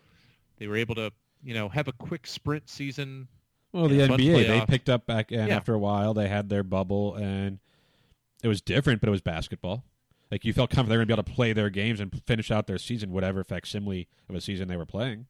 [0.58, 1.12] They were able to,
[1.44, 3.28] you know, have a quick sprint season.
[3.72, 5.56] Well, the NBA they picked up back, and Yeah.
[5.56, 7.60] after a while they had their bubble, and
[8.44, 9.84] it was different, but it was basketball.
[10.32, 12.22] Like you felt confident they were going to be able to play their games and
[12.26, 15.28] finish out their season, whatever facsimile of a season they were playing.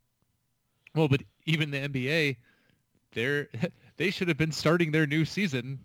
[0.96, 2.38] Well, but even the NBA,
[3.14, 3.48] they're
[3.98, 5.80] they should have been starting their new season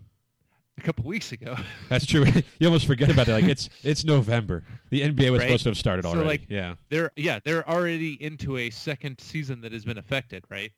[0.79, 1.55] a couple weeks ago.
[1.89, 2.25] That's true.
[2.59, 3.33] you almost forget about that.
[3.41, 4.63] Like it's it's November.
[4.89, 5.47] The NBA was Right.
[5.47, 6.27] supposed to have started So, already.
[6.27, 6.75] like, yeah.
[6.89, 10.71] they're yeah they're already into a second season that has been affected right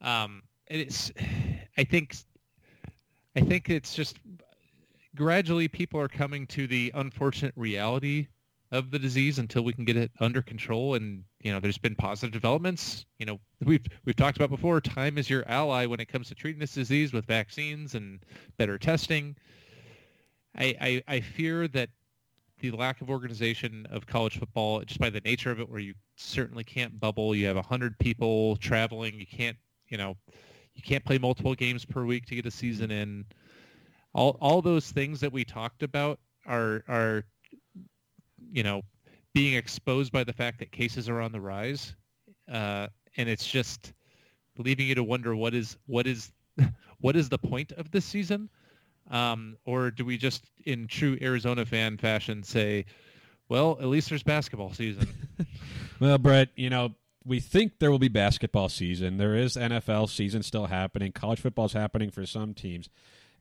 [0.00, 1.10] um and it's
[1.76, 2.14] i think
[3.34, 4.18] i think it's just
[5.16, 8.28] gradually people are coming to the unfortunate reality
[8.70, 11.94] of the disease until we can get it under control and you know there's been
[11.94, 16.06] positive developments you know we've we've talked about before time is your ally when it
[16.06, 18.20] comes to treating this disease with vaccines and
[18.58, 19.34] better testing
[20.58, 21.88] i i, I fear that
[22.60, 25.94] the lack of organization of college football, just by the nature of it, where you
[26.16, 27.34] certainly can't bubble.
[27.34, 29.14] You have hundred people traveling.
[29.14, 29.56] You can't,
[29.88, 30.16] you know,
[30.74, 33.24] you can't play multiple games per week to get a season in.
[34.14, 37.24] All all those things that we talked about are are,
[38.50, 38.82] you know,
[39.38, 41.94] being exposed by the fact that cases are on the rise,
[42.52, 43.92] uh, and it's just
[44.56, 46.32] leaving you to wonder what is what is
[47.00, 48.48] what is the point of this season.
[49.10, 52.84] Um, or do we just, in true Arizona fan fashion, say,
[53.48, 55.08] well, at least there's basketball season?
[56.00, 59.16] Well, Brett, you know, we think there will be basketball season.
[59.16, 61.10] There is NFL season still happening.
[61.10, 62.88] College football is happening for some teams.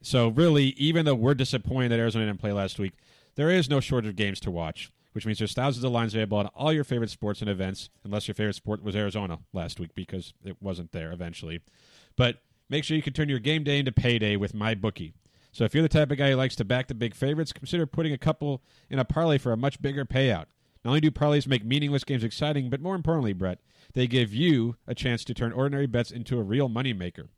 [0.02, 2.94] So really, even though we're disappointed that Arizona didn't play last week,
[3.36, 6.38] there is no shortage of games to watch, which means there's thousands of lines available
[6.38, 9.96] on all your favorite sports and events, unless your favorite sport was Arizona last week
[9.96, 11.60] because it wasn't there eventually.
[12.16, 15.14] But make sure you can turn your game day into payday with MyBookie.
[15.52, 17.88] So if you're the type of guy who likes to back the big favorites, consider
[17.88, 20.46] putting a couple in a parlay for a much bigger payout.
[20.86, 23.58] Not only do parlays make meaningless games exciting, but more importantly, Brett,
[23.94, 27.30] they give you a chance to turn ordinary bets into a real moneymaker.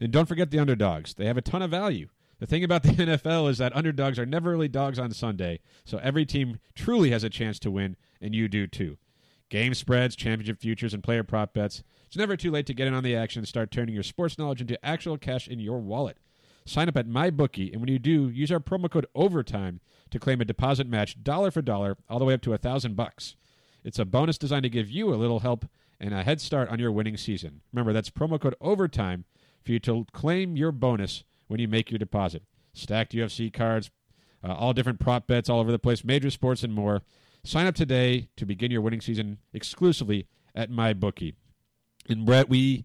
[0.00, 1.14] And don't forget the underdogs.
[1.14, 2.08] They have a ton of value.
[2.38, 5.98] The thing about the NFL is that underdogs are never really dogs on Sunday, so
[5.98, 8.98] every team truly has a chance to win, and you do too.
[9.50, 11.82] Game spreads, championship futures, and player prop bets.
[12.06, 14.38] It's never too late to get in on the action and start turning your sports
[14.38, 16.18] knowledge into actual cash in your wallet.
[16.66, 20.40] Sign up at MyBookie, and when you do, use our promo code OVERTIME to claim
[20.40, 23.36] a deposit match dollar for dollar, all the way up to a thousand bucks.
[23.84, 25.66] It's a bonus designed to give you a little help
[26.00, 27.60] and a head start on your winning season.
[27.72, 29.24] Remember, that's promo code OVERTIME
[29.62, 32.42] for you to claim your bonus when you make your deposit.
[32.72, 33.90] Stacked UFC cards,
[34.42, 37.02] uh, all different prop bets all over the place, major sports, and more.
[37.44, 41.34] Sign up today to begin your winning season exclusively at MyBookie.
[42.08, 42.84] And Brett, we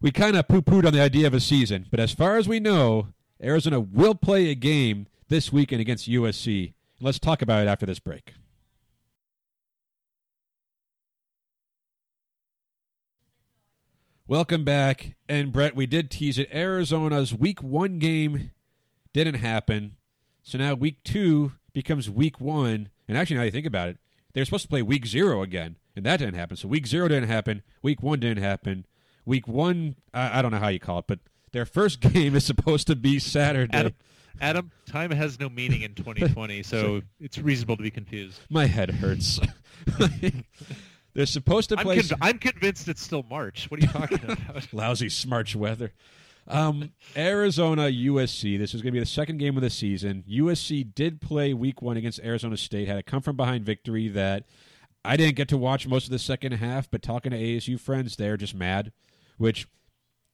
[0.00, 2.60] we kind of poo-pooed on the idea of a season, but as far as we
[2.60, 3.08] know,
[3.42, 6.74] Arizona will play a game this weekend against USC.
[7.00, 8.34] Let's talk about it after this break.
[14.26, 15.16] Welcome back.
[15.28, 16.48] And Brett, we did tease it.
[16.50, 18.52] Arizona's week one game
[19.12, 19.96] didn't happen.
[20.42, 22.88] So now week two becomes week one.
[23.06, 23.98] And actually, now you think about it,
[24.32, 26.56] they were supposed to play week zero again, and that didn't happen.
[26.56, 27.62] So week zero didn't happen.
[27.82, 28.86] Week one didn't happen.
[29.26, 31.18] Week one, I, I don't know how you call it, but
[31.52, 33.76] their first game is supposed to be Saturday.
[33.76, 33.94] Adam,
[34.40, 38.40] Adam, time has no meaning in 2020, so it's reasonable to be confused.
[38.48, 39.38] My head hurts.
[41.14, 43.70] They're supposed to I'm, play conv- I'm convinced it's still March.
[43.70, 44.72] What are you talking about?
[44.72, 45.92] lousy smarch weather.
[46.46, 48.58] Um, Arizona USC.
[48.58, 50.24] This is going to be the second game of the season.
[50.30, 52.88] USC did play Week One against Arizona State.
[52.88, 54.44] Had a come from behind victory that
[55.04, 56.90] I didn't get to watch most of the second half.
[56.90, 58.92] But talking to ASU friends, they're just mad,
[59.38, 59.66] which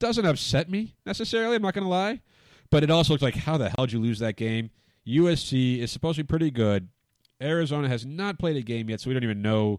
[0.00, 1.56] doesn't upset me necessarily.
[1.56, 2.20] I'm not going to lie,
[2.70, 4.70] but it also looks like how the hell did you lose that game?
[5.06, 6.88] USC is supposed to be pretty good.
[7.40, 9.78] Arizona has not played a game yet, so we don't even know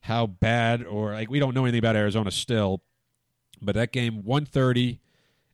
[0.00, 2.82] how bad or like we don't know anything about Arizona still.
[3.60, 5.00] But that game, 130,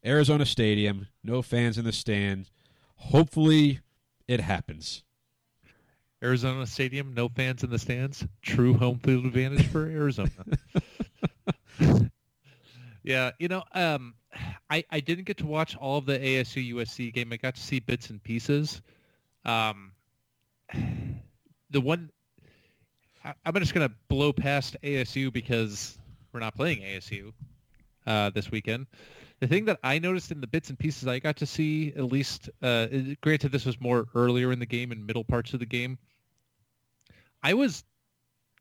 [0.04, 2.50] Arizona Stadium, no fans in the stands.
[2.96, 3.80] Hopefully,
[4.26, 5.04] it happens.
[6.22, 8.24] Arizona Stadium, no fans in the stands.
[8.42, 10.30] True home field advantage for Arizona.
[13.02, 14.14] yeah, you know, um,
[14.70, 17.32] I I didn't get to watch all of the ASU USC game.
[17.32, 18.80] I got to see bits and pieces.
[19.44, 19.92] Um,
[21.70, 22.10] the one
[23.24, 25.98] I, I'm just gonna blow past ASU because
[26.32, 27.32] we're not playing ASU
[28.06, 28.86] uh, this weekend.
[29.40, 32.04] The thing that I noticed in the bits and pieces I got to see, at
[32.04, 32.86] least, uh,
[33.20, 35.98] granted this was more earlier in the game and middle parts of the game,
[37.42, 37.82] I was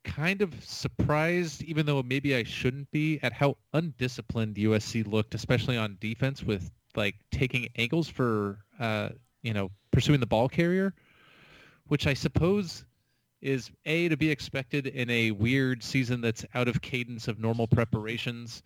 [0.03, 5.77] kind of surprised, even though maybe I shouldn't be, at how undisciplined USC looked, especially
[5.77, 9.09] on defense with like taking angles for, uh,
[9.43, 10.95] you know, pursuing the ball carrier,
[11.87, 12.85] which I suppose
[13.41, 17.67] is a to be expected in a weird season that's out of cadence of normal
[17.67, 18.63] preparations,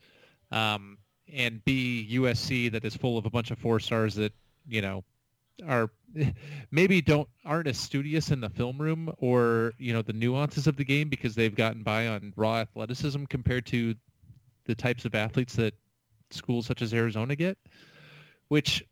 [0.51, 0.97] um,
[1.33, 4.33] and b USC that is full of a bunch of four stars that
[4.67, 5.03] you know
[5.65, 5.89] are
[6.71, 10.75] maybe don't aren't as studious in the film room or you know the nuances of
[10.75, 13.95] the game because they've gotten by on raw athleticism compared to
[14.65, 15.73] the types of athletes that
[16.31, 17.57] schools such as Arizona get,
[18.47, 18.83] which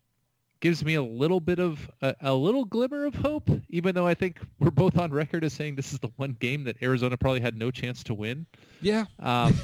[0.60, 4.14] gives me a little bit of a, a, little glimmer of hope, even though I
[4.14, 7.40] think we're both on record as saying this is the one game that Arizona probably
[7.40, 8.46] had no chance to win.
[8.80, 9.04] Yeah.
[9.18, 9.54] Um,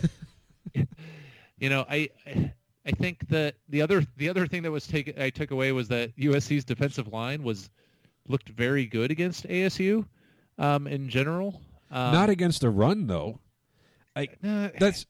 [0.74, 2.10] you know, I
[2.86, 5.88] I think that the other the other thing that was taken I took away was
[5.88, 7.70] that USC's defensive line was
[8.28, 10.06] looked very good against ASU
[10.58, 11.60] um, in general.
[11.90, 13.40] Um, Not against the run though.
[14.16, 15.06] I uh, that's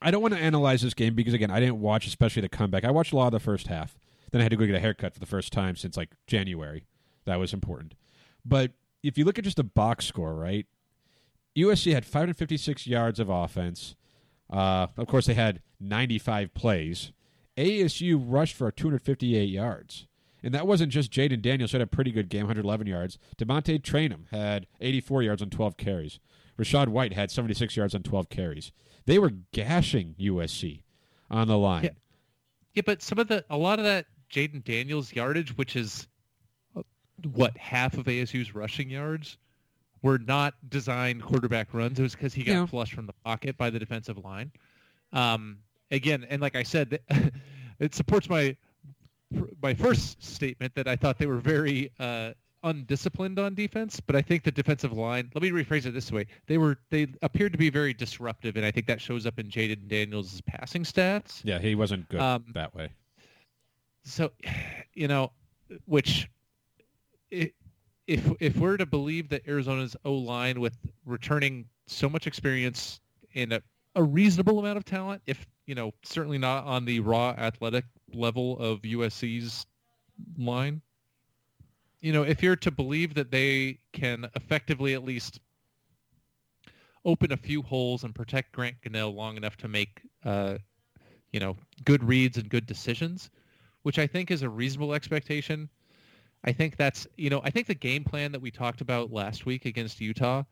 [0.00, 2.84] I don't want to analyze this game because again I didn't watch especially the comeback.
[2.84, 3.96] I watched a lot of the first half.
[4.34, 6.86] Then I had to go get a haircut for the first time since like January.
[7.24, 7.94] That was important.
[8.44, 10.66] But if you look at just the box score, right?
[11.56, 13.94] USC had 556 yards of offense.
[14.50, 17.12] Uh, of course, they had 95 plays.
[17.56, 20.08] ASU rushed for 258 yards.
[20.42, 23.20] And that wasn't just Jayden Daniels who had a pretty good game, 111 yards.
[23.38, 26.18] DeaMonte Trayanum had 84 yards on 12 carries.
[26.58, 28.72] Rachaad White had 76 yards on 12 carries.
[29.06, 30.82] They were gashing USC
[31.30, 31.84] on the line.
[31.84, 31.90] Yeah.
[32.74, 36.06] Yeah, but some of the a lot of that Jayden Daniels yardage, which is
[36.76, 36.82] uh,
[37.32, 39.38] what half of ASU's rushing yards,
[40.02, 41.98] were not designed quarterback runs.
[41.98, 42.66] It was because he got Yeah.
[42.66, 44.52] flushed from the pocket by the defensive line.
[45.12, 45.58] Um,
[45.90, 47.00] again, and like I said,
[47.78, 48.56] it supports my
[49.62, 52.32] my first statement that I thought they were very uh,
[52.62, 53.98] undisciplined on defense.
[54.00, 55.30] But I think the defensive line.
[55.34, 58.64] Let me rephrase it this way: they were they appeared to be very disruptive, and
[58.66, 61.40] I think that shows up in Jayden Daniels' passing stats.
[61.44, 62.90] Yeah, he wasn't good Um, that way.
[64.04, 64.30] So
[64.94, 65.32] you know
[65.86, 66.28] which
[68.06, 73.00] if if we're to believe that Arizona's O line with returning so much experience
[73.34, 73.62] and a,
[73.94, 78.58] a reasonable amount of talent, if you know certainly not on the raw athletic level
[78.58, 79.66] of USC's
[80.38, 80.82] line,
[82.00, 85.40] you know if you're to believe that they can effectively at least
[87.04, 90.58] open a few holes and protect Grant Gunnell long enough to make uh,
[91.32, 93.30] you know good reads and good decisions,
[93.84, 95.68] which I think is a reasonable expectation.
[96.44, 99.46] I think that's you know I think the game plan that we talked about last
[99.46, 100.42] week against Utah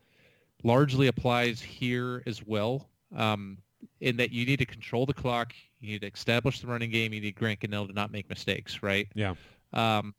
[0.63, 2.89] largely applies here as well.
[3.15, 3.57] Um,
[3.99, 7.13] in that you need to control the clock, you need to establish the running game,
[7.13, 9.07] you need Grant Gunnell to not make mistakes, right?
[9.13, 9.35] Yeah.
[9.73, 10.15] Um,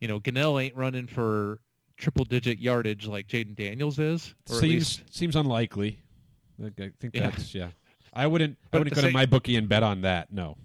[0.00, 1.60] you know, Gunnell ain't running for
[1.96, 5.98] triple digit yardage like Jayden Daniels is, Seems seems unlikely.
[6.62, 7.68] I I think that's yeah.
[8.12, 10.32] I wouldn't I wouldn't go to my bookie and bet on that.
[10.32, 10.56] No.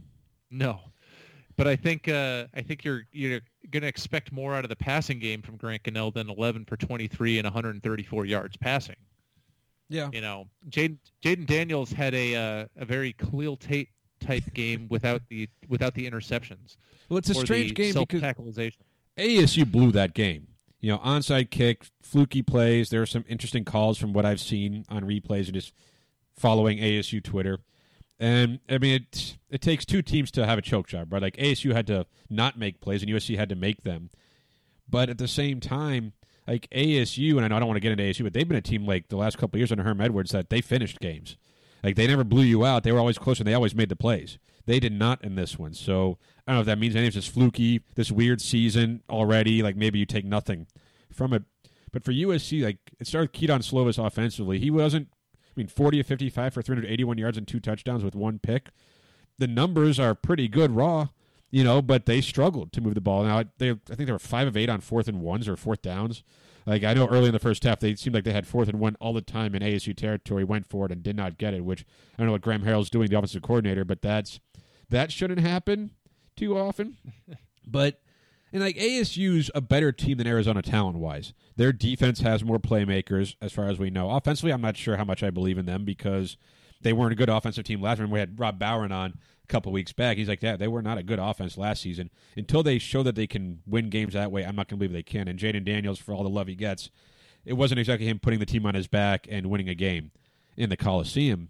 [0.51, 0.79] No,
[1.59, 4.77] but I think uh, I think you're you're going to expect more out of the
[4.77, 8.95] passing game from Grant Gunnell than 11 for 23 and 134 yards passing.
[9.89, 10.09] Yeah.
[10.13, 13.89] You know, Jayden Jayden Daniels had a uh, a very Khalil Tate
[14.21, 16.77] type game without the without the interceptions.
[17.09, 18.77] Well, it's a strange game because self-tackleization.
[19.17, 20.47] ASU blew that game.
[20.79, 22.89] You know, onside kick, fluky plays.
[22.89, 25.73] There are some interesting calls from what I've seen on replays and just
[26.37, 27.59] following ASU Twitter.
[28.19, 31.21] And I mean, it it takes two teams to have a choke job, right?
[31.21, 34.09] Like ASU had to not make plays, and USC had to make them.
[34.89, 36.13] But at the same time,
[36.47, 38.57] like ASU, and I know I don't want to get into ASU, but they've been
[38.57, 41.37] a team like the last couple years under Herm Edwards that they finished games.
[41.83, 42.83] Like they never blew you out.
[42.83, 44.37] They were always close, and they always made the plays.
[44.65, 45.73] They did not in this one.
[45.73, 47.81] So I don't know if that means anything's just fluky.
[47.95, 49.63] This weird season already.
[49.63, 50.67] Like maybe you take nothing
[51.11, 51.43] from it.
[51.91, 54.59] But for USC, like it started Kedon Slovis offensively.
[54.59, 55.07] He wasn't.
[55.59, 58.39] I mean, forty of fifty-five for three hundred eighty-one yards and two touchdowns with one
[58.39, 58.69] pick.
[59.39, 61.09] The numbers are pretty good raw,
[61.51, 63.25] you know, but they struggled to move the ball.
[63.25, 65.81] Now they, I think they were five of eight on fourth and ones or fourth
[65.81, 66.23] downs.
[66.65, 68.79] Like I know early in the first half, they seemed like they had fourth and
[68.79, 71.65] one all the time in ASU territory, went for it and did not get it.
[71.65, 74.39] Which I don't know what Graham Harrell's doing, the offensive coordinator, but that's
[74.89, 75.91] that shouldn't happen
[76.37, 76.95] too often.
[77.67, 77.99] but
[78.51, 81.33] and like ASU's a better team than Arizona talent wise.
[81.55, 84.09] Their defense has more playmakers, as far as we know.
[84.11, 86.37] Offensively, I'm not sure how much I believe in them because
[86.81, 88.07] they weren't a good offensive team last year.
[88.07, 90.17] We had Rob Bowen on a couple weeks back.
[90.17, 92.09] He's like, yeah, they were not a good offense last season.
[92.37, 94.93] Until they show that they can win games that way, I'm not going to believe
[94.93, 95.27] they can.
[95.27, 96.89] And Jayden Daniels, for all the love he gets,
[97.45, 100.11] it wasn't exactly him putting the team on his back and winning a game
[100.55, 101.49] in the Coliseum.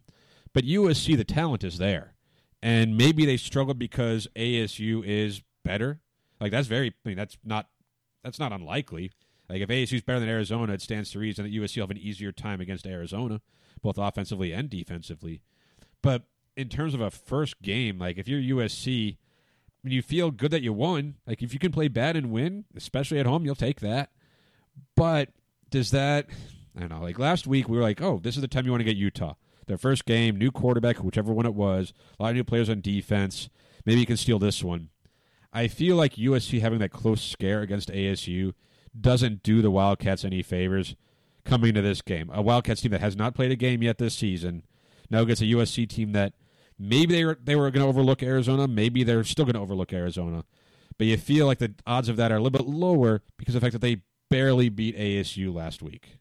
[0.54, 2.14] But USC, the talent is there.
[2.62, 6.00] And maybe they struggled because ASU is better.
[6.40, 6.90] Like that's very.
[7.06, 7.68] I mean, that's not.
[8.24, 9.12] That's not unlikely.
[9.50, 11.92] Like if ASU is better than Arizona, it stands to reason that USC will have
[11.92, 13.42] an easier time against Arizona,
[13.82, 15.42] both offensively and defensively.
[16.02, 16.24] But
[16.56, 19.18] in terms of a first game, like if you're USC,
[19.84, 21.16] and you feel good that you won.
[21.26, 24.12] Like if you can play bad and win, especially at home, you'll take that.
[24.96, 25.30] But
[25.70, 26.28] does that?
[26.76, 27.02] I don't know.
[27.02, 28.96] Like last week, we were like, oh, this is the time you want to get
[28.96, 29.34] Utah.
[29.68, 32.82] Their first game, new quarterback, whichever one it was, a lot of new players on
[32.82, 33.50] defense.
[33.86, 34.90] Maybe you can steal this one.
[35.52, 38.54] I feel like USC having that close scare against ASU
[39.00, 40.96] doesn't do the Wildcats any favors
[41.46, 42.30] coming to this game.
[42.34, 44.64] A Wildcats team that has not played a game yet this season
[45.10, 46.34] now gets a USC team that
[46.78, 49.92] maybe they were they were going to overlook Arizona, maybe they're still going to overlook
[49.92, 50.46] Arizona.
[50.98, 53.62] But you feel like the odds of that are a little bit lower because of
[53.62, 56.20] the fact that they barely beat ASU last week.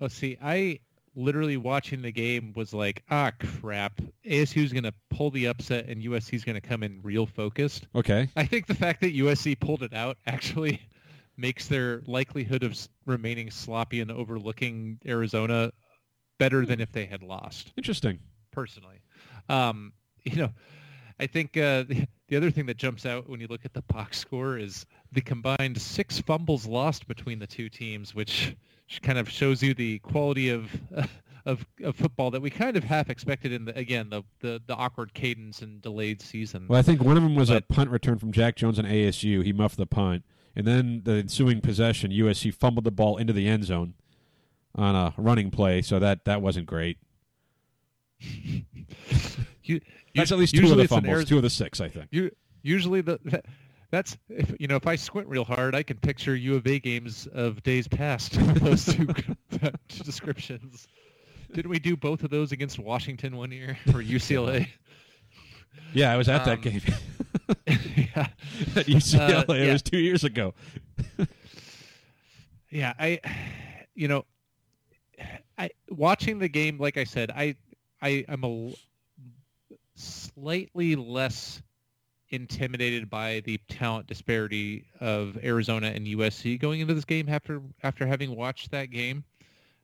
[0.00, 0.80] Oh, see, I
[1.16, 4.00] literally watching the game was like, ah, crap.
[4.24, 7.88] ASU's going to pull the upset and USC's going to come in real focused.
[7.94, 8.28] Okay.
[8.36, 10.80] I think the fact that USC pulled it out actually
[11.36, 15.72] makes their likelihood of remaining sloppy and overlooking Arizona
[16.38, 17.72] better than if they had lost.
[17.76, 18.18] Interesting.
[18.52, 19.00] Personally,
[19.48, 19.92] um,
[20.24, 20.50] you know,
[21.20, 23.82] I think uh, the, the other thing that jumps out when you look at the
[23.82, 28.56] box score is the combined six fumbles lost between the two teams, which
[29.02, 30.70] kind of shows you the quality of
[31.46, 34.74] of, of football that we kind of half expected in the again the, the, the
[34.74, 36.66] awkward cadence and delayed season.
[36.68, 39.44] Well, I think one of them was a punt return from Jack Jones on ASU.
[39.44, 40.24] He muffed the punt.
[40.56, 43.92] And then the ensuing possession, USC fumbled the ball into the end zone
[44.74, 46.98] on a running play, so that, that wasn't great.
[49.68, 49.80] You,
[50.14, 52.06] That's at least two of the fumbles, Ariz- two of the six, I think.
[52.12, 52.30] You
[52.62, 53.18] usually the
[53.90, 56.78] that's if you know if I squint real hard, I can picture U of A
[56.78, 58.36] games of days past.
[58.40, 59.06] with those two
[60.04, 60.88] descriptions.
[61.52, 64.68] Didn't we do both of those against Washington one year or UCLA?
[65.92, 66.80] Yeah, I was at that Um, game
[67.66, 68.28] yeah,
[68.74, 69.48] at UCLA.
[69.48, 70.52] uh, It was two years ago.
[72.70, 72.92] yeah.
[72.98, 73.20] I,
[73.94, 74.24] you know,
[75.56, 76.78] I watching the game.
[76.78, 77.56] Like I said, I
[78.02, 78.72] I am a
[79.94, 81.62] slightly less
[82.30, 88.06] intimidated by the talent disparity of Arizona and USC going into this game after after
[88.06, 89.24] having watched that game.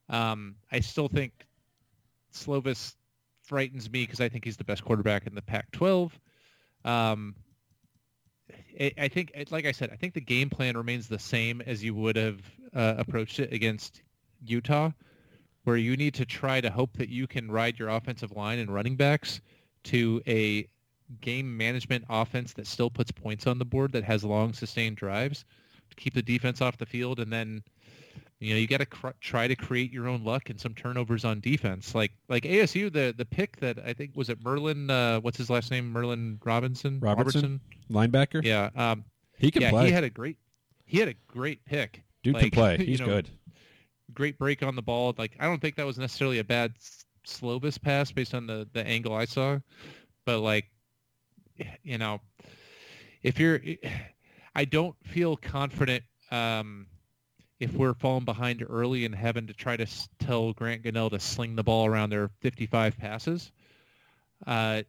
[0.09, 1.33] Um, I still think
[2.33, 2.95] Slovis
[3.43, 6.11] frightens me because I think he's the best quarterback in the Pac-12.
[6.85, 7.35] Um,
[8.79, 11.83] I, I think, like I said, I think the game plan remains the same as
[11.83, 12.41] you would have
[12.75, 14.03] uh, approached it against
[14.45, 14.91] Utah,
[15.65, 18.73] where you need to try to hope that you can ride your offensive line and
[18.73, 19.41] running backs
[19.85, 20.67] to a
[21.21, 25.45] game management offense that still puts points on the board that has long sustained drives
[25.91, 27.63] to keep the defense off the field and then
[28.41, 31.25] you know you got to cr- try to create your own luck and some turnovers
[31.25, 35.21] on defense like like ASU the the pick that I think was it Merlin uh,
[35.21, 37.61] what's his last name Merlin Robinson Robertson?
[37.91, 38.43] Linebacker?
[38.43, 39.05] yeah um
[39.39, 39.87] He can yeah play.
[39.87, 40.39] he had a great
[40.87, 42.77] he had a great pick Dude can Like, play.
[42.79, 43.31] you He's know, good.
[44.15, 45.15] great break on the ball.
[45.19, 46.75] Like I don't think that was necessarily a bad
[47.27, 49.59] Slovis pass based on the the angle I saw,
[50.27, 50.67] but like
[51.83, 52.21] you know,
[53.23, 53.61] if you're,
[54.55, 56.87] I don't feel confident um,
[57.59, 61.21] if we're falling behind early and having to try to s- tell Grant Gunnell to
[61.21, 63.51] sling the ball around their 55 passes.
[64.47, 64.83] Uh,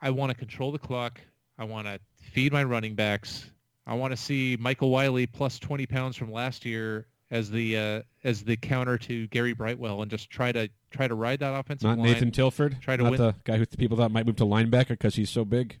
[0.00, 1.20] I want to control the clock.
[1.58, 2.00] I want to
[2.32, 3.50] feed my running backs.
[3.86, 8.02] I want to see Michael Wiley plus 20 pounds from last year as the uh,
[8.22, 11.88] as the counter to Gary Brightwell and just try to try to ride that offensive
[11.88, 12.12] Not line.
[12.12, 12.80] Nathan Tilford.
[12.80, 15.30] Try to not win- the guy who people thought might move to linebacker because he's
[15.30, 15.78] so big.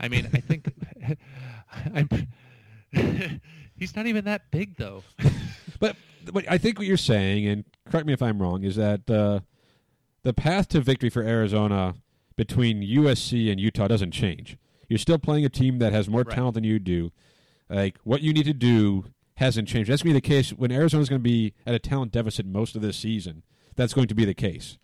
[0.00, 0.66] I mean, I think
[1.94, 2.08] I'm,
[3.76, 5.02] he's not even that big though.
[5.80, 5.94] But
[6.32, 9.40] but I think what you're saying, and correct me if I'm wrong, is that uh,
[10.24, 11.94] the path to victory for Arizona
[12.34, 14.56] between USC and Utah doesn't change.
[14.88, 16.34] You're still playing a team that has more Right.
[16.34, 17.12] talent than you do.
[17.70, 19.04] Like what you need to do
[19.36, 19.88] hasn't changed.
[19.88, 22.44] That's going to be the case when Arizona's going to be at a talent deficit
[22.44, 23.44] most of this season.
[23.76, 24.78] That's going to be the case.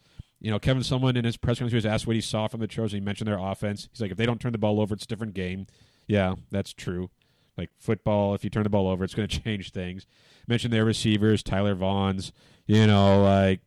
[0.45, 2.67] You know, Kevin Sumlin in his press conference was asked what he saw from the
[2.67, 2.93] Trojans.
[2.93, 3.89] He mentioned their offense.
[3.91, 5.67] He's like, if they don't turn the ball over, it's a different game.
[6.07, 7.09] Yeah, that's true.
[7.57, 10.05] Like football, if you turn the ball over, it's going to change things.
[10.47, 12.31] Mentioned their receivers, Tyler Vaughns.
[12.67, 13.61] You know, like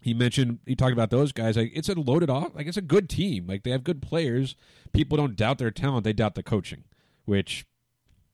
[0.00, 1.58] he mentioned, he talked about those guys.
[1.58, 2.54] Like it's a loaded off.
[2.54, 3.46] Like it's a good team.
[3.46, 4.56] Like they have good players.
[4.94, 6.84] People don't doubt their talent; they doubt the coaching,
[7.26, 7.66] which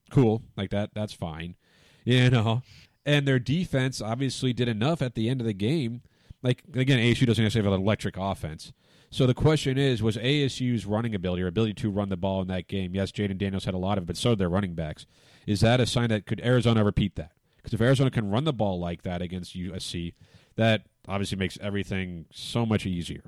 [0.09, 0.43] cool.
[0.57, 1.57] Like that, that's fine.
[2.09, 2.63] You know,
[3.05, 6.03] and their defense obviously did enough at the end of the game.
[6.43, 8.73] Like again, ASU doesn't necessarily have an electric offense.
[9.11, 12.49] So the question is, was ASU's running ability or ability to run the ball in
[12.49, 12.95] that game?
[12.95, 15.07] Yes, Jayden Daniels had a lot of it, but so did their running backs.
[15.47, 17.33] Is that a sign that could Arizona repeat that?
[17.57, 20.17] Because if Arizona can run the ball like that against USC, uh,
[20.57, 23.25] that obviously makes everything so much easier.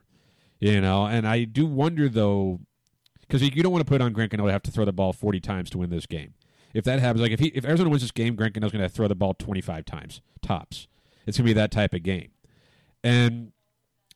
[0.61, 2.61] You know, and I do wonder though,
[3.21, 5.13] because you don't want to put on Grant Gunnell to have to throw the ball
[5.13, 6.35] forty times to win this game.
[6.75, 8.89] If that happens, like if he if Arizona wins this game, Grant Gunnell's going to
[8.89, 10.89] throw the ball twenty five times tops.
[11.27, 12.31] It's going to be that type of game,
[13.03, 13.53] and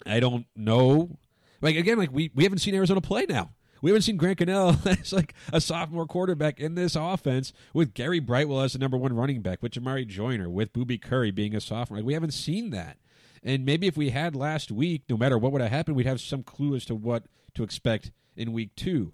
[0.07, 1.19] I don't know.
[1.61, 3.51] Like again, like we we haven't seen Arizona play now.
[3.83, 8.21] We haven't seen Grant Gunnell as like a sophomore quarterback in this offense with Gary
[8.21, 11.61] Brightwell as the number one running back, with Jamarye Joiner, with Boobie Curry being a
[11.61, 11.99] sophomore.
[11.99, 12.99] Like, we haven't seen that.
[13.43, 16.21] And maybe if we had last week, no matter what would have happened, we'd have
[16.21, 17.25] some clue as to what
[17.55, 19.13] to expect in week two.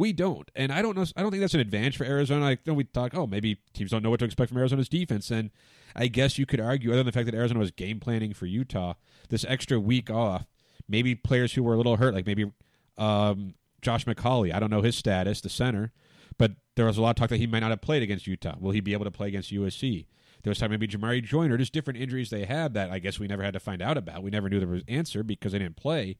[0.00, 1.04] We don't, and I don't know.
[1.14, 2.46] I don't think that's an advantage for Arizona.
[2.46, 3.14] I know we talk.
[3.14, 5.50] Oh, maybe teams don't know what to expect from Arizona's defense, and
[5.94, 8.46] I guess you could argue, other than the fact that Arizona was game planning for
[8.46, 8.94] Utah,
[9.28, 10.46] this extra week off,
[10.88, 12.50] maybe players who were a little hurt, like maybe
[12.96, 14.54] um, Josh McCauley.
[14.54, 15.92] I don't know his status, the center,
[16.38, 18.54] but there was a lot of talk that he might not have played against Utah.
[18.58, 20.06] Will he be able to play against USC?
[20.42, 23.26] There was time maybe Jamarye Joiner, just different injuries they had that I guess we
[23.26, 24.22] never had to find out about.
[24.22, 26.16] We never knew the answer because they didn't play.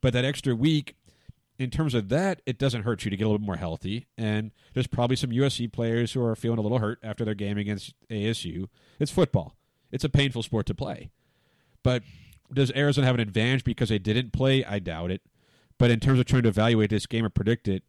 [0.00, 0.94] But that extra week,
[1.58, 4.06] in terms of that, it doesn't hurt you to get a little bit more healthy.
[4.18, 7.58] And there's probably some USC players who are feeling a little hurt after their game
[7.58, 8.68] against ASU.
[8.98, 9.56] It's football.
[9.90, 11.10] It's a painful sport to play.
[11.82, 12.02] But
[12.52, 14.64] does Arizona have an advantage because they didn't play?
[14.64, 15.22] I doubt it.
[15.78, 17.84] But in terms of trying to evaluate this game or predict it,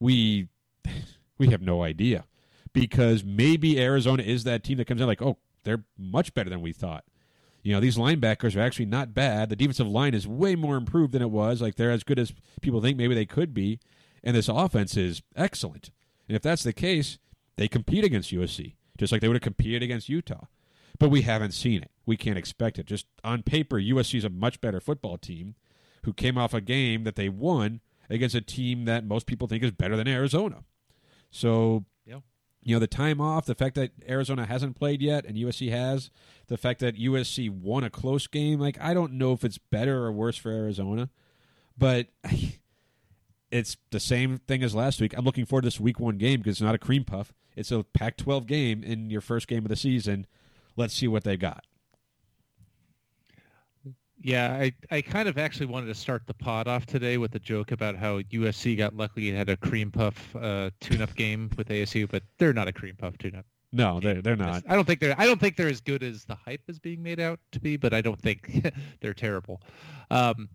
[0.00, 0.48] we
[1.38, 2.24] we have no idea
[2.72, 6.60] because maybe Arizona is that team that comes in like, oh, they're much better than
[6.60, 7.04] we thought.
[7.62, 9.48] You know, these linebackers are actually not bad.
[9.48, 11.60] The defensive line is way more improved than it was.
[11.60, 12.32] Like they're as good as
[12.62, 13.80] people think maybe they could be,
[14.22, 15.90] and this offense is excellent.
[16.28, 17.18] And if that's the case,
[17.56, 20.46] they compete against USC just like they would have competed against Utah.
[20.98, 21.92] But we haven't seen it.
[22.04, 22.86] We can't expect it.
[22.86, 25.54] Just on paper, USC is a much better football team
[26.02, 27.80] who came off a game that they won
[28.10, 30.64] against a team that most people think is better than Arizona.
[31.30, 31.84] So
[32.68, 36.10] you know the time off the fact that arizona hasn't played yet and usc has
[36.48, 40.04] the fact that usc won a close game like i don't know if it's better
[40.04, 41.08] or worse for arizona
[41.78, 42.08] but
[43.50, 45.14] it's the same thing as last week.
[45.16, 47.32] I'm looking forward to this week one game because it's not a cream puff.
[47.56, 50.26] It's a pac 12 game in your first game of the season.
[50.76, 51.64] Let's see what they got
[54.20, 57.38] yeah, I, I kind of actually wanted to start the pod off today with a
[57.38, 61.68] joke about how USC got lucky and had a cream puff uh, tune-up game with
[61.68, 63.44] ASU, but they're not a cream puff tune-up.
[63.70, 64.62] No, they're they're not.
[64.66, 67.02] I don't think they're I don't think they're as good as the hype is being
[67.02, 69.60] made out to be, but I don't think they're terrible.
[70.10, 70.48] Um,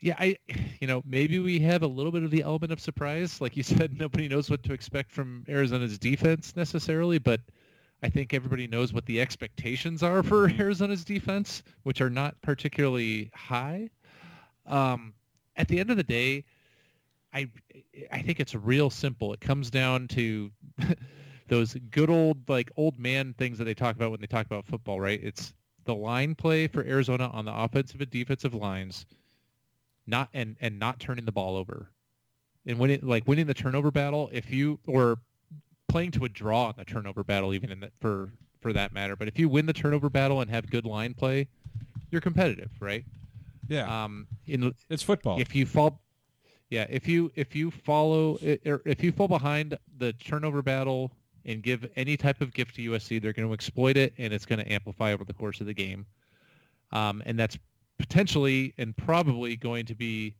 [0.00, 0.38] yeah, I
[0.80, 3.62] you know maybe we have a little bit of the element of surprise, like you
[3.62, 3.98] said.
[4.00, 7.40] Nobody knows what to expect from Arizona's defense necessarily, but
[8.04, 13.30] I think everybody knows what the expectations are for Arizona's defense, which are not particularly
[13.34, 13.88] high.
[14.66, 15.14] Um,
[15.56, 16.44] at the end of the day,
[17.32, 17.48] I
[18.12, 19.32] I think it's real simple.
[19.32, 20.50] It comes down to
[21.48, 24.66] those good old like old man things that they talk about when they talk about
[24.66, 25.20] football, right?
[25.22, 25.54] It's
[25.86, 29.06] the line play for Arizona on the offensive and defensive lines,
[30.06, 31.88] not and and not turning the ball over,
[32.66, 34.28] and winning like winning the turnover battle.
[34.30, 35.20] If you or
[35.94, 39.14] playing to a draw in the turnover battle, even in the, for for that matter.
[39.14, 41.46] But if you win the turnover battle and have good line play,
[42.10, 43.04] you're competitive, right?
[43.68, 44.04] Yeah.
[44.04, 45.40] Um, in it's football.
[45.40, 46.00] If you fall,
[46.68, 51.12] yeah, if you if you follow or if you fall behind the turnover battle
[51.44, 54.44] and give any type of gift to USC, they're going to exploit it, and it's
[54.44, 56.06] going to amplify over the course of the game.
[56.90, 57.56] Um, and that's
[58.00, 60.34] potentially and probably going to be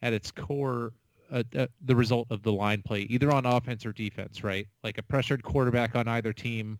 [0.00, 0.94] at its core
[1.34, 4.66] uh, uh, the result of the line play, either on offense or defense, right?
[4.84, 6.78] Like a pressured quarterback on either team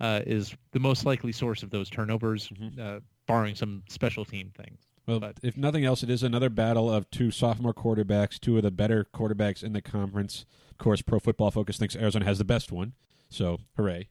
[0.00, 2.80] uh, is the most likely source of those turnovers, mm-hmm.
[2.80, 4.78] Uh, barring some special team things.
[5.06, 8.62] Well, but, if nothing else, it is another battle of two sophomore quarterbacks, two of
[8.62, 10.44] the better quarterbacks in the conference.
[10.70, 12.92] Of course, Pro Football Focus thinks Arizona has the best one,
[13.30, 14.08] so hooray!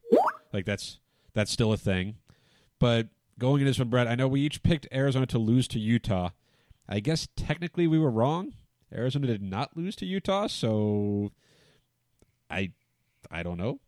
[0.51, 0.99] Like that's
[1.33, 2.15] that's still a thing.
[2.79, 5.79] But going into this one, Brett, I know we each picked Arizona to lose to
[5.79, 6.31] Utah.
[6.89, 8.53] I guess technically we were wrong.
[8.93, 11.31] Arizona did not lose to Utah, so
[12.49, 12.71] I
[13.31, 13.79] I don't know.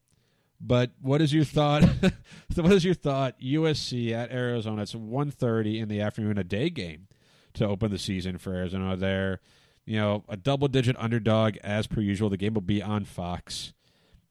[0.60, 1.84] But what is your thought?
[2.56, 3.40] what is your thought?
[3.40, 4.82] USC at Arizona.
[4.82, 7.08] It's 1.30 in the afternoon, a day game
[7.54, 8.96] to open the season for Arizona.
[8.96, 9.40] They're
[9.86, 12.30] you know a double digit underdog as per usual.
[12.30, 13.74] The game will be on Fox.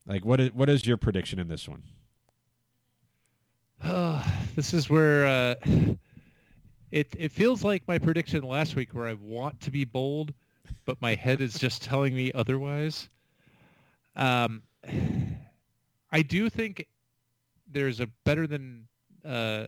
[0.06, 1.84] Like what is what is your prediction in this one?
[4.56, 5.54] this is where uh,
[6.90, 10.34] it it feels like my prediction last week, where I want to be bold
[10.84, 13.08] but my head is just telling me otherwise.
[14.14, 14.62] Um,
[16.12, 16.86] I do think
[17.70, 18.86] there's a better than
[19.24, 19.66] uh,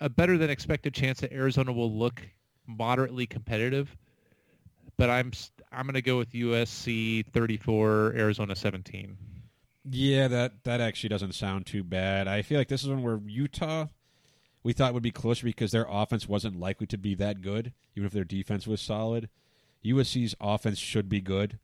[0.00, 2.22] a better than expected chance that Arizona will look
[2.66, 3.96] moderately competitive,
[4.96, 5.32] but I'm
[5.72, 9.16] I'm going to go with USC 34, Arizona 17.
[9.90, 12.28] Yeah, that that actually doesn't sound too bad.
[12.28, 13.86] I feel like this is one where Utah
[14.62, 18.06] we thought would be closer because their offense wasn't likely to be that good, even
[18.06, 19.28] if their defense was solid.
[19.84, 21.58] USC's offense should be good,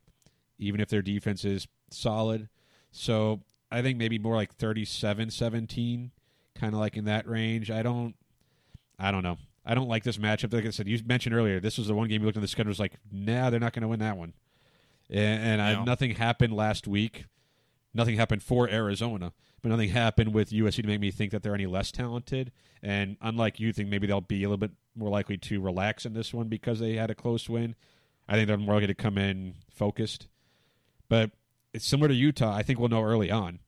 [0.58, 2.48] even if their defense is solid.
[2.90, 3.40] So
[3.70, 6.10] I think maybe more like 37-17,
[6.54, 7.70] kind of like in that range.
[7.70, 8.14] I don't,
[8.98, 9.38] I don't know.
[9.64, 10.52] I don't like this matchup.
[10.52, 12.48] Like I said, you mentioned earlier, this was the one game you looked at the
[12.48, 14.32] schedule was like, nah, they're not going to win that one.
[15.10, 17.26] and, and I, nothing happened last week.
[17.94, 21.54] Nothing happened for Arizona, but nothing happened with USC to make me think that they're
[21.54, 22.52] any less talented.
[22.82, 26.12] And unlike you think maybe they'll be a little bit more likely to relax in
[26.12, 27.74] this one because they had a close win.
[28.28, 30.28] I think they're more likely to come in focused.
[31.08, 31.30] But
[31.72, 32.54] it's similar to Utah.
[32.54, 33.60] I think we'll know early on.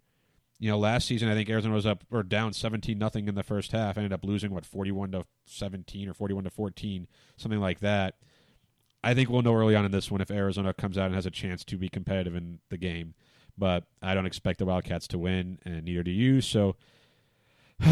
[0.58, 3.42] You know, last season I think Arizona was up or down seventeen nothing in the
[3.42, 3.96] first half.
[3.96, 7.08] Ended up losing what forty one to seventeen or forty one to fourteen,
[7.38, 8.16] something like that.
[9.02, 11.24] I think we'll know early on in this one if Arizona comes out and has
[11.24, 13.14] a chance to be competitive in the game.
[13.56, 16.42] But I don't expect the Wildcats to win, and neither do you.
[16.42, 16.76] So,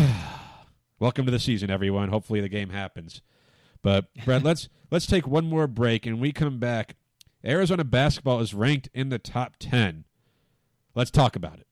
[0.99, 2.11] welcome to the season, everyone.
[2.11, 3.23] Hopefully, the game happens.
[3.83, 6.97] But Brett, let's let's take one more break, and we come back.
[7.45, 10.05] Arizona basketball is ranked in the top ten.
[10.95, 11.67] Let's talk about it.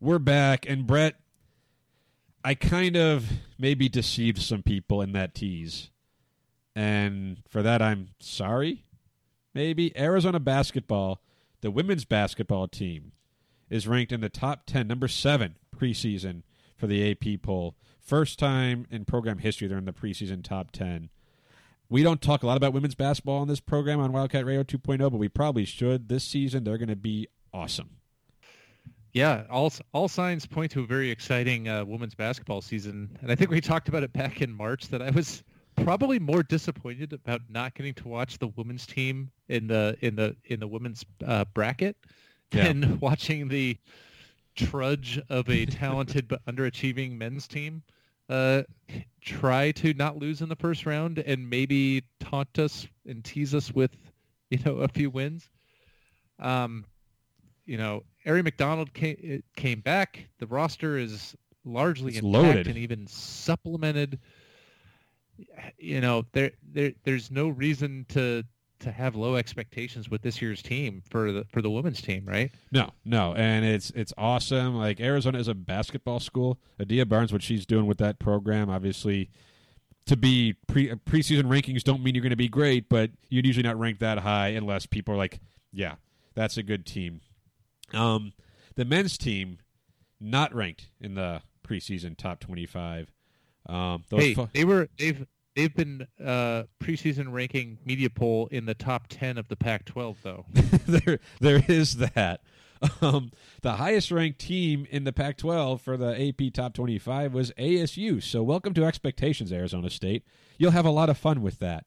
[0.00, 1.14] We're back, and Brett,
[2.44, 3.24] I kind of
[3.58, 5.90] maybe deceived some people in that tease.
[6.76, 8.84] And for that, I'm sorry.
[9.54, 11.22] Maybe Arizona basketball,
[11.62, 13.12] the women's basketball team,
[13.70, 16.42] is ranked in the top 10, number seven preseason
[16.76, 17.74] for the AP poll.
[18.00, 21.08] First time in program history they're in the preseason top 10.
[21.88, 24.98] We don't talk a lot about women's basketball on this program on Wildcat Radio 2.0,
[24.98, 26.08] but we probably should.
[26.08, 27.90] This season, they're going to be awesome.
[29.12, 33.36] Yeah, all all signs point to a very exciting uh, women's basketball season, and I
[33.36, 35.44] think we talked about it back in March that I was
[35.76, 40.34] probably more disappointed about not getting to watch the women's team in the in the
[40.46, 41.96] in the women's uh, bracket
[42.52, 42.64] Yeah.
[42.68, 43.76] than watching the
[44.54, 47.82] trudge of a talented but underachieving men's team
[48.28, 48.62] uh,
[49.20, 53.72] try to not lose in the first round and maybe taunt us and tease us
[53.74, 53.90] with
[54.50, 55.48] you know a few wins.
[56.38, 56.84] Um,
[57.66, 60.28] you know, Aari McDonald came came back.
[60.38, 61.34] The roster is
[61.64, 62.66] largely It's intact loaded.
[62.68, 64.18] and even supplemented.
[65.78, 68.44] You know, there there there's no reason to
[68.80, 72.50] to have low expectations with this year's team for the for the women's team, right?
[72.72, 74.76] No, no, and it's it's awesome.
[74.76, 76.58] Like Arizona is a basketball school.
[76.80, 79.30] Adia Barnes, what she's doing with that program, obviously,
[80.06, 83.62] to be pre preseason rankings don't mean you're going to be great, but you'd usually
[83.62, 85.40] not rank that high unless people are like,
[85.72, 85.94] yeah,
[86.34, 87.20] that's a good team.
[87.92, 88.32] Um,
[88.76, 89.58] the men's team
[90.20, 93.10] not ranked in the preseason top twenty five.
[93.66, 95.26] Um, those hey, fo- they were they've
[95.56, 100.46] they've been uh, preseason ranking media poll in the top ten of the Pac-12 though.
[100.86, 102.40] there there is that.
[103.00, 103.30] Um,
[103.62, 108.22] the highest ranked team in the Pac 12 for the AP Top 25 was ASU.
[108.22, 110.24] So, welcome to expectations, Arizona State.
[110.58, 111.86] You'll have a lot of fun with that.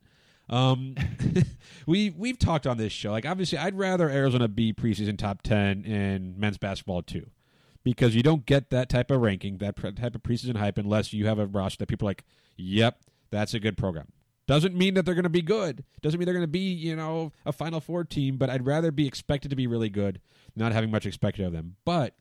[0.49, 0.95] Um,
[1.85, 3.11] we we've talked on this show.
[3.11, 7.29] Like, obviously, I'd rather Arizona be preseason top 10 in men's basketball too,
[7.83, 11.27] because you don't get that type of ranking, that type of preseason hype, unless you
[11.27, 12.23] have a roster that people are like,
[12.55, 14.07] "Yep, that's a good program."
[14.47, 15.83] Doesn't mean that they're going to be good.
[16.01, 18.37] Doesn't mean they're going to be, you know, a Final Four team.
[18.37, 20.21] But I'd rather be expected to be really good,
[20.55, 21.75] not having much expected of them.
[21.83, 22.15] But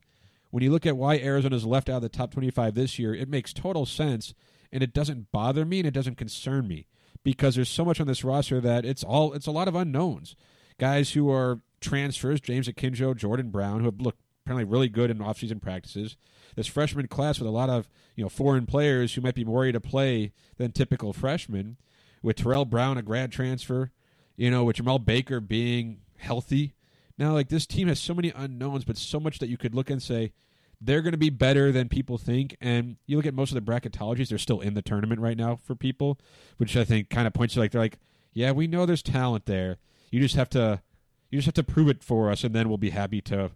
[0.50, 3.28] when you look at why Arizona's left out of the top 25 this year, it
[3.28, 4.34] makes total sense,
[4.72, 6.86] and it doesn't bother me and it doesn't concern me
[7.22, 10.34] because there's so much on this roster that it's all it's a lot of unknowns.
[10.78, 15.18] Guys who are transfers, James Akinjo, Jordan Brown, who have looked apparently really good in
[15.18, 16.16] offseason practices.
[16.56, 19.60] This freshman class with a lot of you know foreign players who might be more
[19.60, 21.76] ready to play than typical freshmen.
[22.22, 23.92] With Terrell Brown, a grad transfer,
[24.36, 26.74] you know, with Jemarl Baker being healthy.
[27.18, 29.90] Now, like this team has so many unknowns, but so much that you could look
[29.90, 30.32] and say
[30.80, 32.56] they're going to be better than people think.
[32.60, 35.56] And you look at most of the bracketologies; they're still in the tournament right now
[35.56, 36.18] for people,
[36.56, 37.98] which I think kind of points to like they're like,
[38.32, 39.78] yeah, we know there's talent there.
[40.10, 40.82] You just have to,
[41.30, 43.52] you just have to prove it for us, and then we'll be happy to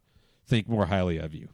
[0.46, 1.48] think more highly of you.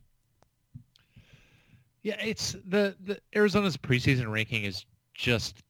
[2.06, 5.64] Yeah, it's the, the Arizona's preseason ranking is just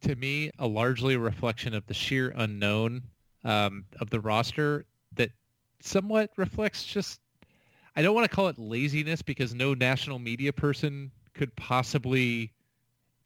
[0.00, 3.02] to me a largely reflection of the sheer unknown
[3.44, 4.86] um, of the roster
[5.16, 5.28] that
[5.82, 7.20] somewhat reflects just
[7.94, 12.50] I don't want to call it laziness because no national media person could possibly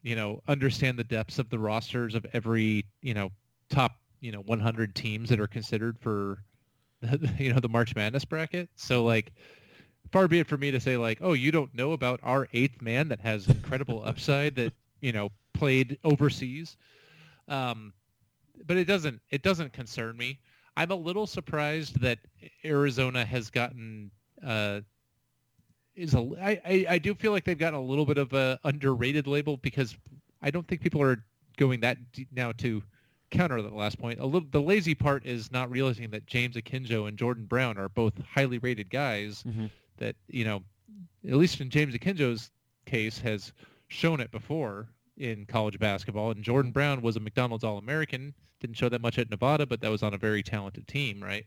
[0.01, 3.29] you know understand the depths of the rosters of every you know
[3.69, 6.43] top you know 100 teams that are considered for
[7.39, 8.67] you know the March Madness bracket.
[8.75, 9.31] So like
[10.11, 12.81] far be it for me to say like, oh, you don't know about our eighth
[12.81, 16.77] man that has incredible upside that you know played overseas.
[17.47, 17.93] Um,
[18.65, 20.39] but it doesn't it doesn't concern me.
[20.75, 22.19] I'm a little surprised that
[22.63, 24.11] Arizona has gotten
[24.45, 24.81] uh,
[25.95, 28.59] is a I, I, I do feel like they've gotten a little bit of a
[28.63, 29.95] underrated label because
[30.41, 31.23] I don't think people are
[31.57, 32.83] going that deep now to
[33.31, 34.19] counter that last point.
[34.19, 37.89] A little the lazy part is not realizing that James Akinjo and Jordan Brown are
[37.89, 39.69] both highly rated guys Mhm.
[39.97, 40.63] That you know
[41.27, 42.51] at least in James Akinjo's
[42.85, 43.51] case has
[43.87, 48.33] shown it before in college basketball, and Jordan Brown was a McDonald's All-American.
[48.59, 51.45] Didn't show that much at Nevada, but that was on a very talented team, right?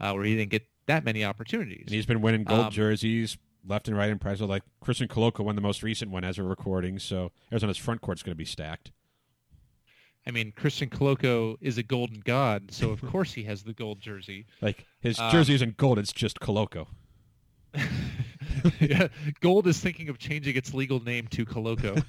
[0.00, 1.84] Uh, where he didn't get that many opportunities.
[1.86, 3.36] And he's been winning gold Um, jerseys
[3.66, 4.46] left and right in Presley.
[4.46, 8.22] Like Christian Koloko won the most recent one as we're recording, so Arizona's front court's
[8.22, 8.90] going to be stacked.
[10.26, 14.00] I mean, Christian Koloko is a golden god, so of course he has the gold
[14.00, 14.46] jersey.
[14.60, 16.86] Like his Um, jersey isn't gold; it's just Koloko.
[18.80, 19.08] yeah,
[19.40, 22.02] Gold is thinking of changing its legal name to Koloko.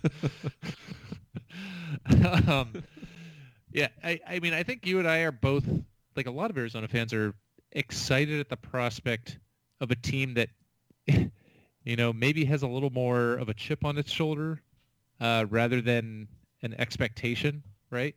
[2.48, 2.84] um,
[3.72, 5.66] yeah, I, I mean, I think you and I are both,
[6.16, 7.34] like a lot of Arizona fans, are
[7.72, 9.40] excited at the prospect
[9.80, 10.50] of a team that,
[11.08, 14.62] you know, maybe has a little more of a chip on its shoulder
[15.20, 16.28] uh, rather than
[16.64, 18.16] an expectation, right?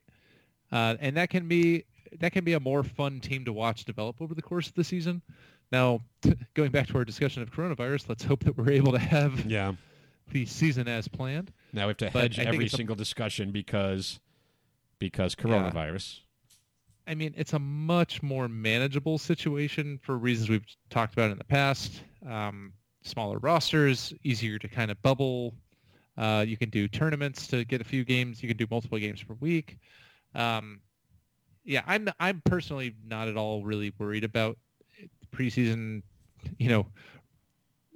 [0.73, 1.85] Uh, and that can be
[2.21, 4.85] that can be a more fun team to watch develop over the course of the
[4.85, 5.23] season.
[5.75, 6.01] Now,
[6.55, 9.73] going back to our discussion of coronavirus, let's hope that we're able to have Yeah.
[10.31, 11.53] the season as planned.
[11.73, 14.21] Now we have to But hedge I every it's a- single discussion because
[15.01, 16.21] because coronavirus.
[17.09, 21.45] I mean, it's a much more manageable situation for reasons we've talked about in the
[21.45, 22.01] past.
[22.27, 22.73] Um,
[23.03, 25.55] smaller rosters, easier to kind of bubble.
[26.17, 28.41] Uh, you can do tournaments to get a few games.
[28.43, 29.77] You can do multiple games per week.
[30.37, 30.81] Um,
[31.65, 34.57] yeah, I'm I'm personally not at all really worried about
[35.35, 36.03] preseason.
[36.59, 36.87] You know,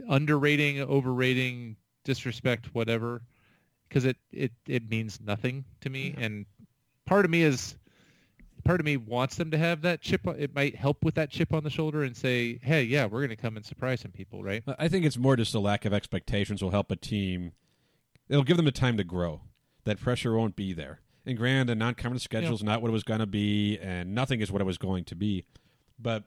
[0.09, 3.22] underrating, overrating, disrespect, whatever,
[3.89, 6.14] because it, it it means nothing to me.
[6.18, 6.47] And
[7.05, 7.76] part of me is
[8.64, 10.26] part of me wants them to have that chip.
[10.39, 13.30] It might help with that chip on the shoulder and say, "Hey, yeah, we're going
[13.30, 15.93] to come and surprise some people, right?" I think it's more just a lack of
[15.93, 17.53] expectations will help a team.
[18.28, 19.43] It'll give them the time to grow.
[19.84, 21.01] That pressure won't be there.
[21.24, 24.41] And grand, a non-conference schedule is not what it was going to be, and nothing
[24.41, 25.45] is what it was going to be.
[25.99, 26.24] But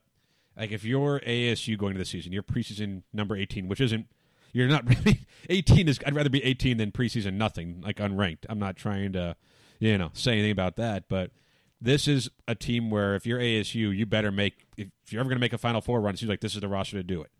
[0.58, 4.08] like, if you're ASU going to the season, you're preseason number 18, which isn't.
[4.54, 5.99] You're not really 18 is.
[6.06, 8.45] I'd rather be 18 than preseason nothing, like unranked.
[8.49, 9.38] I'm not trying to,
[9.80, 11.32] you know, say anything about that, but
[11.80, 14.66] this is a team where if you're ASU, you better make.
[14.76, 16.62] If you're ever going to make a Final Four run, it seems like this is
[16.62, 17.32] the roster to do it,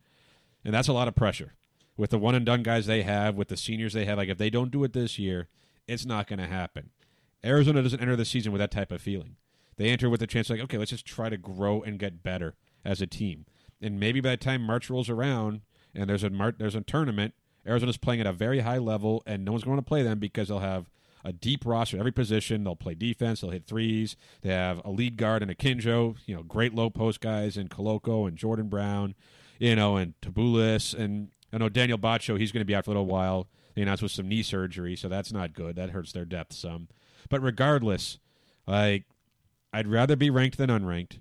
[0.64, 1.54] and that's a lot of pressure
[1.98, 4.18] with the one and done guys they have, with the seniors they have.
[4.18, 5.50] Like if they don't do it this year,
[5.88, 6.90] it's not going to happen.
[7.44, 9.36] Arizona doesn't enter the season with that type of feeling.
[9.78, 12.56] They enter with the chance like, okay, let's just try to grow and get better
[12.84, 13.46] as a team.
[13.82, 15.62] And maybe by the time March rolls around
[15.94, 17.34] and there's a Mar- there's a tournament,
[17.66, 20.48] Arizona's playing at a very high level, and no one's going to play them because
[20.48, 20.90] they'll have
[21.24, 22.64] a deep roster every position.
[22.64, 23.42] They'll play defense.
[23.42, 24.16] They'll hit threes.
[24.42, 28.28] They have a lead guard and Akinjo, you know, great low post guys and Koloko
[28.28, 29.16] and Jordan Brown,
[29.60, 30.98] you know, and Tubelis.
[30.98, 33.48] And I know Daniel Batcho, he's going to be out for a little while.
[33.76, 35.76] They announced with some knee surgery, so that's not good.
[35.76, 36.88] That hurts their depth some.
[37.30, 38.18] But regardless,
[38.68, 39.06] like
[39.72, 41.20] I'd rather be ranked than unranked.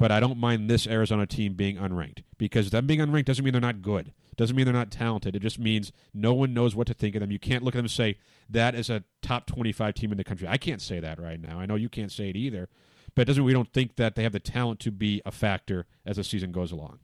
[0.00, 3.52] But I don't mind this Arizona team being unranked because them being unranked doesn't mean
[3.52, 4.14] they're not good.
[4.34, 5.36] Doesn't mean they're not talented.
[5.36, 7.30] It just means no one knows what to think of them.
[7.30, 8.16] You can't look at them and say
[8.48, 10.48] that is a top twenty-five team in the country.
[10.48, 11.60] I can't say that right now.
[11.60, 12.70] I know you can't say it either,
[13.14, 13.44] but it doesn't.
[13.44, 16.50] We don't think that they have the talent to be a factor as the season
[16.50, 17.00] goes along.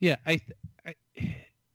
[0.00, 0.40] Yeah, I,
[0.84, 0.96] I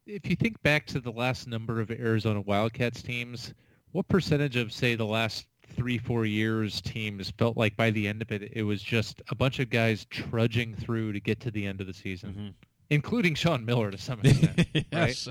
[0.05, 3.53] if you think back to the last number of Arizona Wildcats teams,
[3.93, 8.21] what percentage of say the last three four years teams felt like by the end
[8.21, 11.65] of it it was just a bunch of guys trudging through to get to the
[11.65, 12.47] end of the season, Mm-hmm.
[12.89, 14.85] including Sean Miller to some extent, right?
[14.91, 15.27] yes.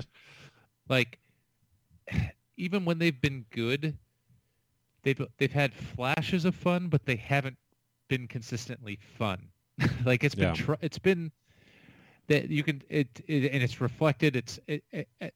[0.89, 1.19] Like
[2.57, 3.97] even when they've been good,
[5.03, 7.57] they've they've had flashes of fun, but they haven't
[8.07, 9.47] been consistently fun.
[10.05, 10.53] like it's been Yeah.
[10.53, 11.31] tr- it's been
[12.27, 14.35] that you can it, it and it's reflected.
[14.35, 15.33] It's it, it, it-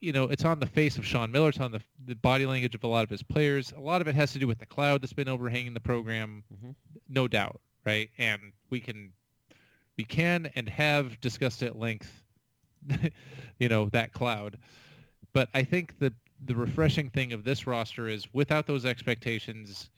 [0.00, 1.48] you know it's on the face of Sean Miller.
[1.50, 3.72] It's on the the body language of a lot of his players.
[3.76, 6.44] A lot of it has to do with the cloud that's been overhanging the program,
[6.52, 6.74] Mhm.
[7.08, 8.10] no doubt, right?
[8.18, 9.12] And we can
[9.96, 12.22] we can and have discussed at length,
[13.58, 14.58] you know, that cloud.
[15.32, 16.12] But I think the
[16.44, 19.90] the refreshing thing of this roster is without those expectations,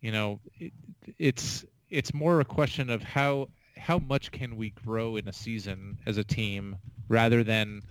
[0.00, 0.72] you know, it,
[1.18, 5.98] it's it's more a question of how how much can we grow in a season
[6.06, 6.76] as a team
[7.08, 7.82] rather than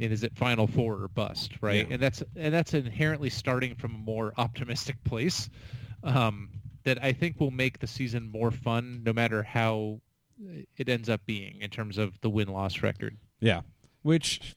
[0.00, 1.94] and is it final four or bust right Yeah.
[1.94, 5.48] and that's and that's inherently starting from a more optimistic place
[6.04, 6.50] um,
[6.84, 10.00] that i think will make the season more fun no matter how
[10.76, 13.62] it ends up being in terms of the win-loss record Yeah,
[14.02, 14.54] which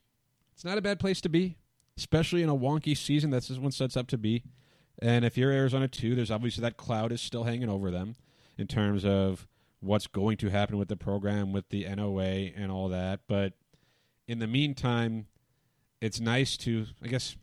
[0.53, 1.57] it's not a bad place to be,
[1.97, 4.43] especially in a wonky season that this one sets up to be.
[5.01, 8.13] And if you're Arizona too, there's obviously that cloud is still hanging over them
[8.59, 9.47] in terms of
[9.79, 13.21] what's going to happen with the program, with the NOA, and all that.
[13.27, 13.53] But
[14.27, 15.25] in the meantime,
[16.01, 17.35] it's nice to, I guess.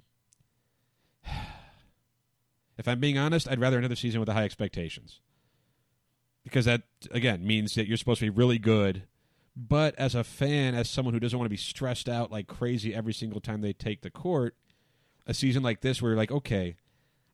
[2.76, 5.20] If I'm being honest, I'd rather another season with high expectations.
[6.44, 9.02] Because that, again, means that you're supposed to be really good
[9.58, 12.94] but as a fan, as someone who doesn't want to be stressed out like crazy
[12.94, 14.54] every single time they take the court,
[15.26, 16.76] a season like this where you're like, okay,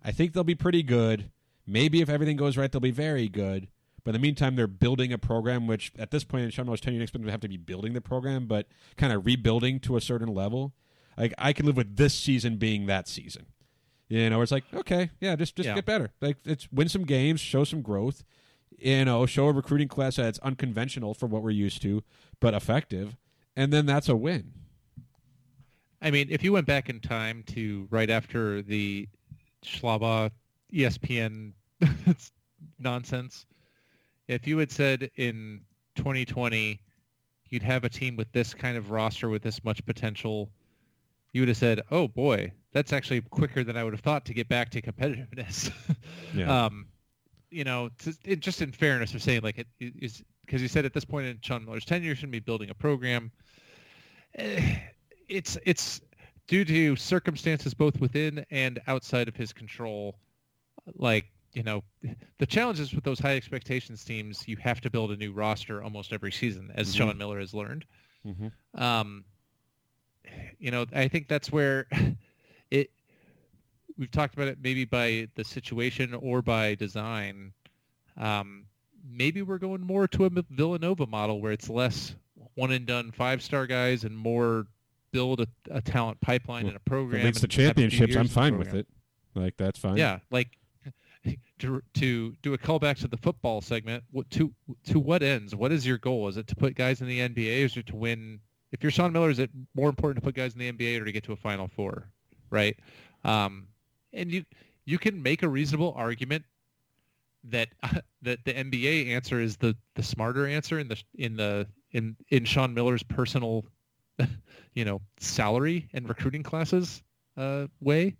[0.03, 1.31] I think they'll be pretty good.
[1.66, 3.68] Maybe if everything goes right, they'll be very good.
[4.05, 6.81] But in the meantime, they're building a program, which at this point in Sean Miller's
[6.81, 9.97] tenure, you expect to have to be building the program, but kind of rebuilding to
[9.97, 10.72] a certain level.
[11.16, 13.46] Like I can live with this season being that season.
[14.08, 15.74] You know, it's like okay, yeah, just just Yeah.
[15.76, 16.10] get better.
[16.20, 18.24] Like it's win some games, show some growth.
[18.78, 22.02] You know, show a recruiting class that's unconventional for what we're used to,
[22.40, 23.16] but effective,
[23.56, 24.52] and then that's a win.
[26.02, 29.08] I mean, if you went back in time to right after the
[29.64, 30.32] Schlabach
[30.72, 31.52] ESPN
[32.78, 33.46] nonsense,
[34.28, 35.62] if you had said in
[35.96, 36.80] 2020
[37.50, 40.50] you'd have a team with this kind of roster with this much potential,
[41.35, 44.32] you would have said, "Oh boy, that's actually quicker than I would have thought to
[44.35, 45.70] get back to competitiveness."
[46.35, 46.64] Yeah.
[46.64, 46.87] um,
[47.51, 50.85] you know, to, it, just in fairness of saying like it is because you said
[50.85, 53.30] at this point in Sean Miller's tenure, you shouldn't be building a program.
[54.37, 54.76] Eh,
[55.28, 56.01] It's it's
[56.49, 60.16] due to circumstances both within and outside of his control.
[60.97, 61.85] Like you know,
[62.39, 66.12] the challenges with those high expectations teams, you have to build a new roster almost
[66.12, 66.97] every season, as Mhm.
[66.97, 67.85] Sean Miller has learned.
[68.26, 68.51] Mhm.
[68.74, 69.24] Um,
[70.59, 71.87] you know, I think that's where
[72.70, 72.91] it.
[73.97, 77.53] We've talked about it maybe by the situation or by design.
[78.16, 78.64] Um,
[79.09, 82.16] maybe we're going more to a Villanova model where it's less
[82.55, 84.66] one and done five star guys and more
[85.12, 87.22] build a, a talent pipeline and a program.
[87.22, 88.87] it leads to and have a few championships, I'm the fine with it.
[89.35, 89.97] Like that's fine.
[89.97, 90.59] Yeah, like
[91.61, 94.05] to to do a callback to the football segment.
[94.11, 94.53] What to
[94.87, 95.55] to what ends?
[95.55, 96.29] What is your goal?
[96.29, 98.41] Is it to put guys in the NBA, or is it to win?
[98.75, 101.05] If you're Sean Miller, is it more important to put guys in the NBA or
[101.05, 102.11] to get to a Final Four?
[102.51, 102.77] Right?
[103.25, 103.68] Um,
[104.12, 104.45] and you
[104.85, 106.45] you can make a reasonable argument
[107.45, 107.68] that
[108.22, 112.45] that the NBA answer is the the smarter answer in the in the in in
[112.45, 113.64] Sean Miller's personal,
[114.75, 117.03] you know, salary and recruiting classes
[117.37, 118.16] uh, way.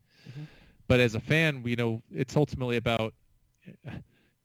[0.87, 3.15] But as a fan, we know it's ultimately about,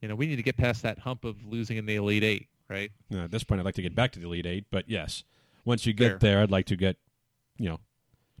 [0.00, 2.48] you know, we need to get past that hump of losing in the Elite Eight,
[2.68, 2.90] right?
[3.14, 5.24] Uh, at this point, I'd like to get back to the Elite Eight, but yes,
[5.64, 6.18] once you get Fair.
[6.18, 6.96] there, I'd like to get,
[7.58, 7.80] you know,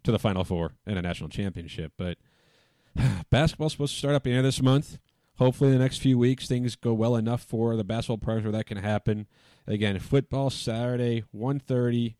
[0.04, 1.92] to the Final Four and a national championship.
[1.96, 2.18] But
[3.30, 4.98] basketball's supposed to start up the end of this month.
[5.36, 8.52] Hopefully, in the next few weeks, things go well enough for the basketball players where
[8.52, 9.26] that can happen.
[9.66, 12.16] Again, football Saturday, 1.30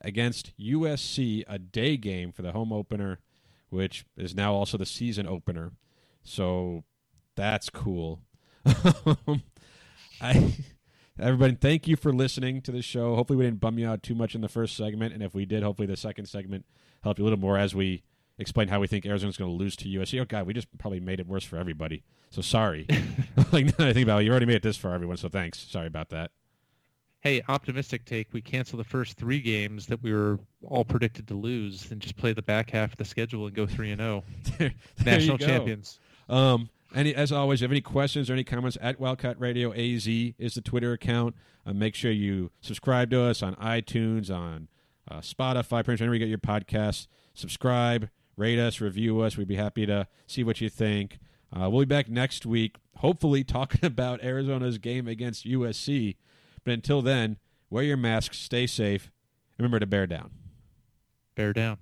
[0.00, 3.20] against USC, a day game for the home opener,
[3.70, 5.72] which is now also the season opener.
[6.22, 6.84] So
[7.36, 8.20] that's cool.
[9.26, 9.42] Um,
[10.20, 10.54] I
[11.18, 14.14] everybody thank you for listening to the show hopefully we didn't bum you out too
[14.14, 16.64] much in the first segment and if we did hopefully the second segment
[17.02, 18.02] helped you a little more as we
[18.38, 20.98] explain how we think arizona's going to lose to usc oh god we just probably
[20.98, 22.86] made it worse for everybody so sorry
[23.52, 25.28] like now that i think about it you already made it this far everyone so
[25.28, 26.30] thanks sorry about that
[27.24, 28.34] Hey, optimistic take.
[28.34, 32.18] We cancel the first three games that we were all predicted to lose, and just
[32.18, 34.22] play the back half of the schedule and go three and zero.
[34.60, 34.70] You
[35.06, 35.98] National champions.
[36.28, 39.72] Um, any as always, if you have any questions or any comments at Wildcat Radio
[39.72, 41.34] AZ is the Twitter account.
[41.66, 44.68] Uh, make sure you subscribe to us on iTunes, on
[45.10, 47.06] uh, Spotify, pretty much anywhere you get your podcasts.
[47.34, 49.36] Subscribe, rate us, review us.
[49.36, 51.18] We'd be happy to see what you think.
[51.52, 56.16] Uh, we'll be back next week, hopefully talking about Arizona's game against USC.
[56.64, 57.38] But until then,
[57.70, 59.10] wear your masks, stay safe,
[59.56, 60.30] and remember to bear down.
[61.34, 61.78] Bear down.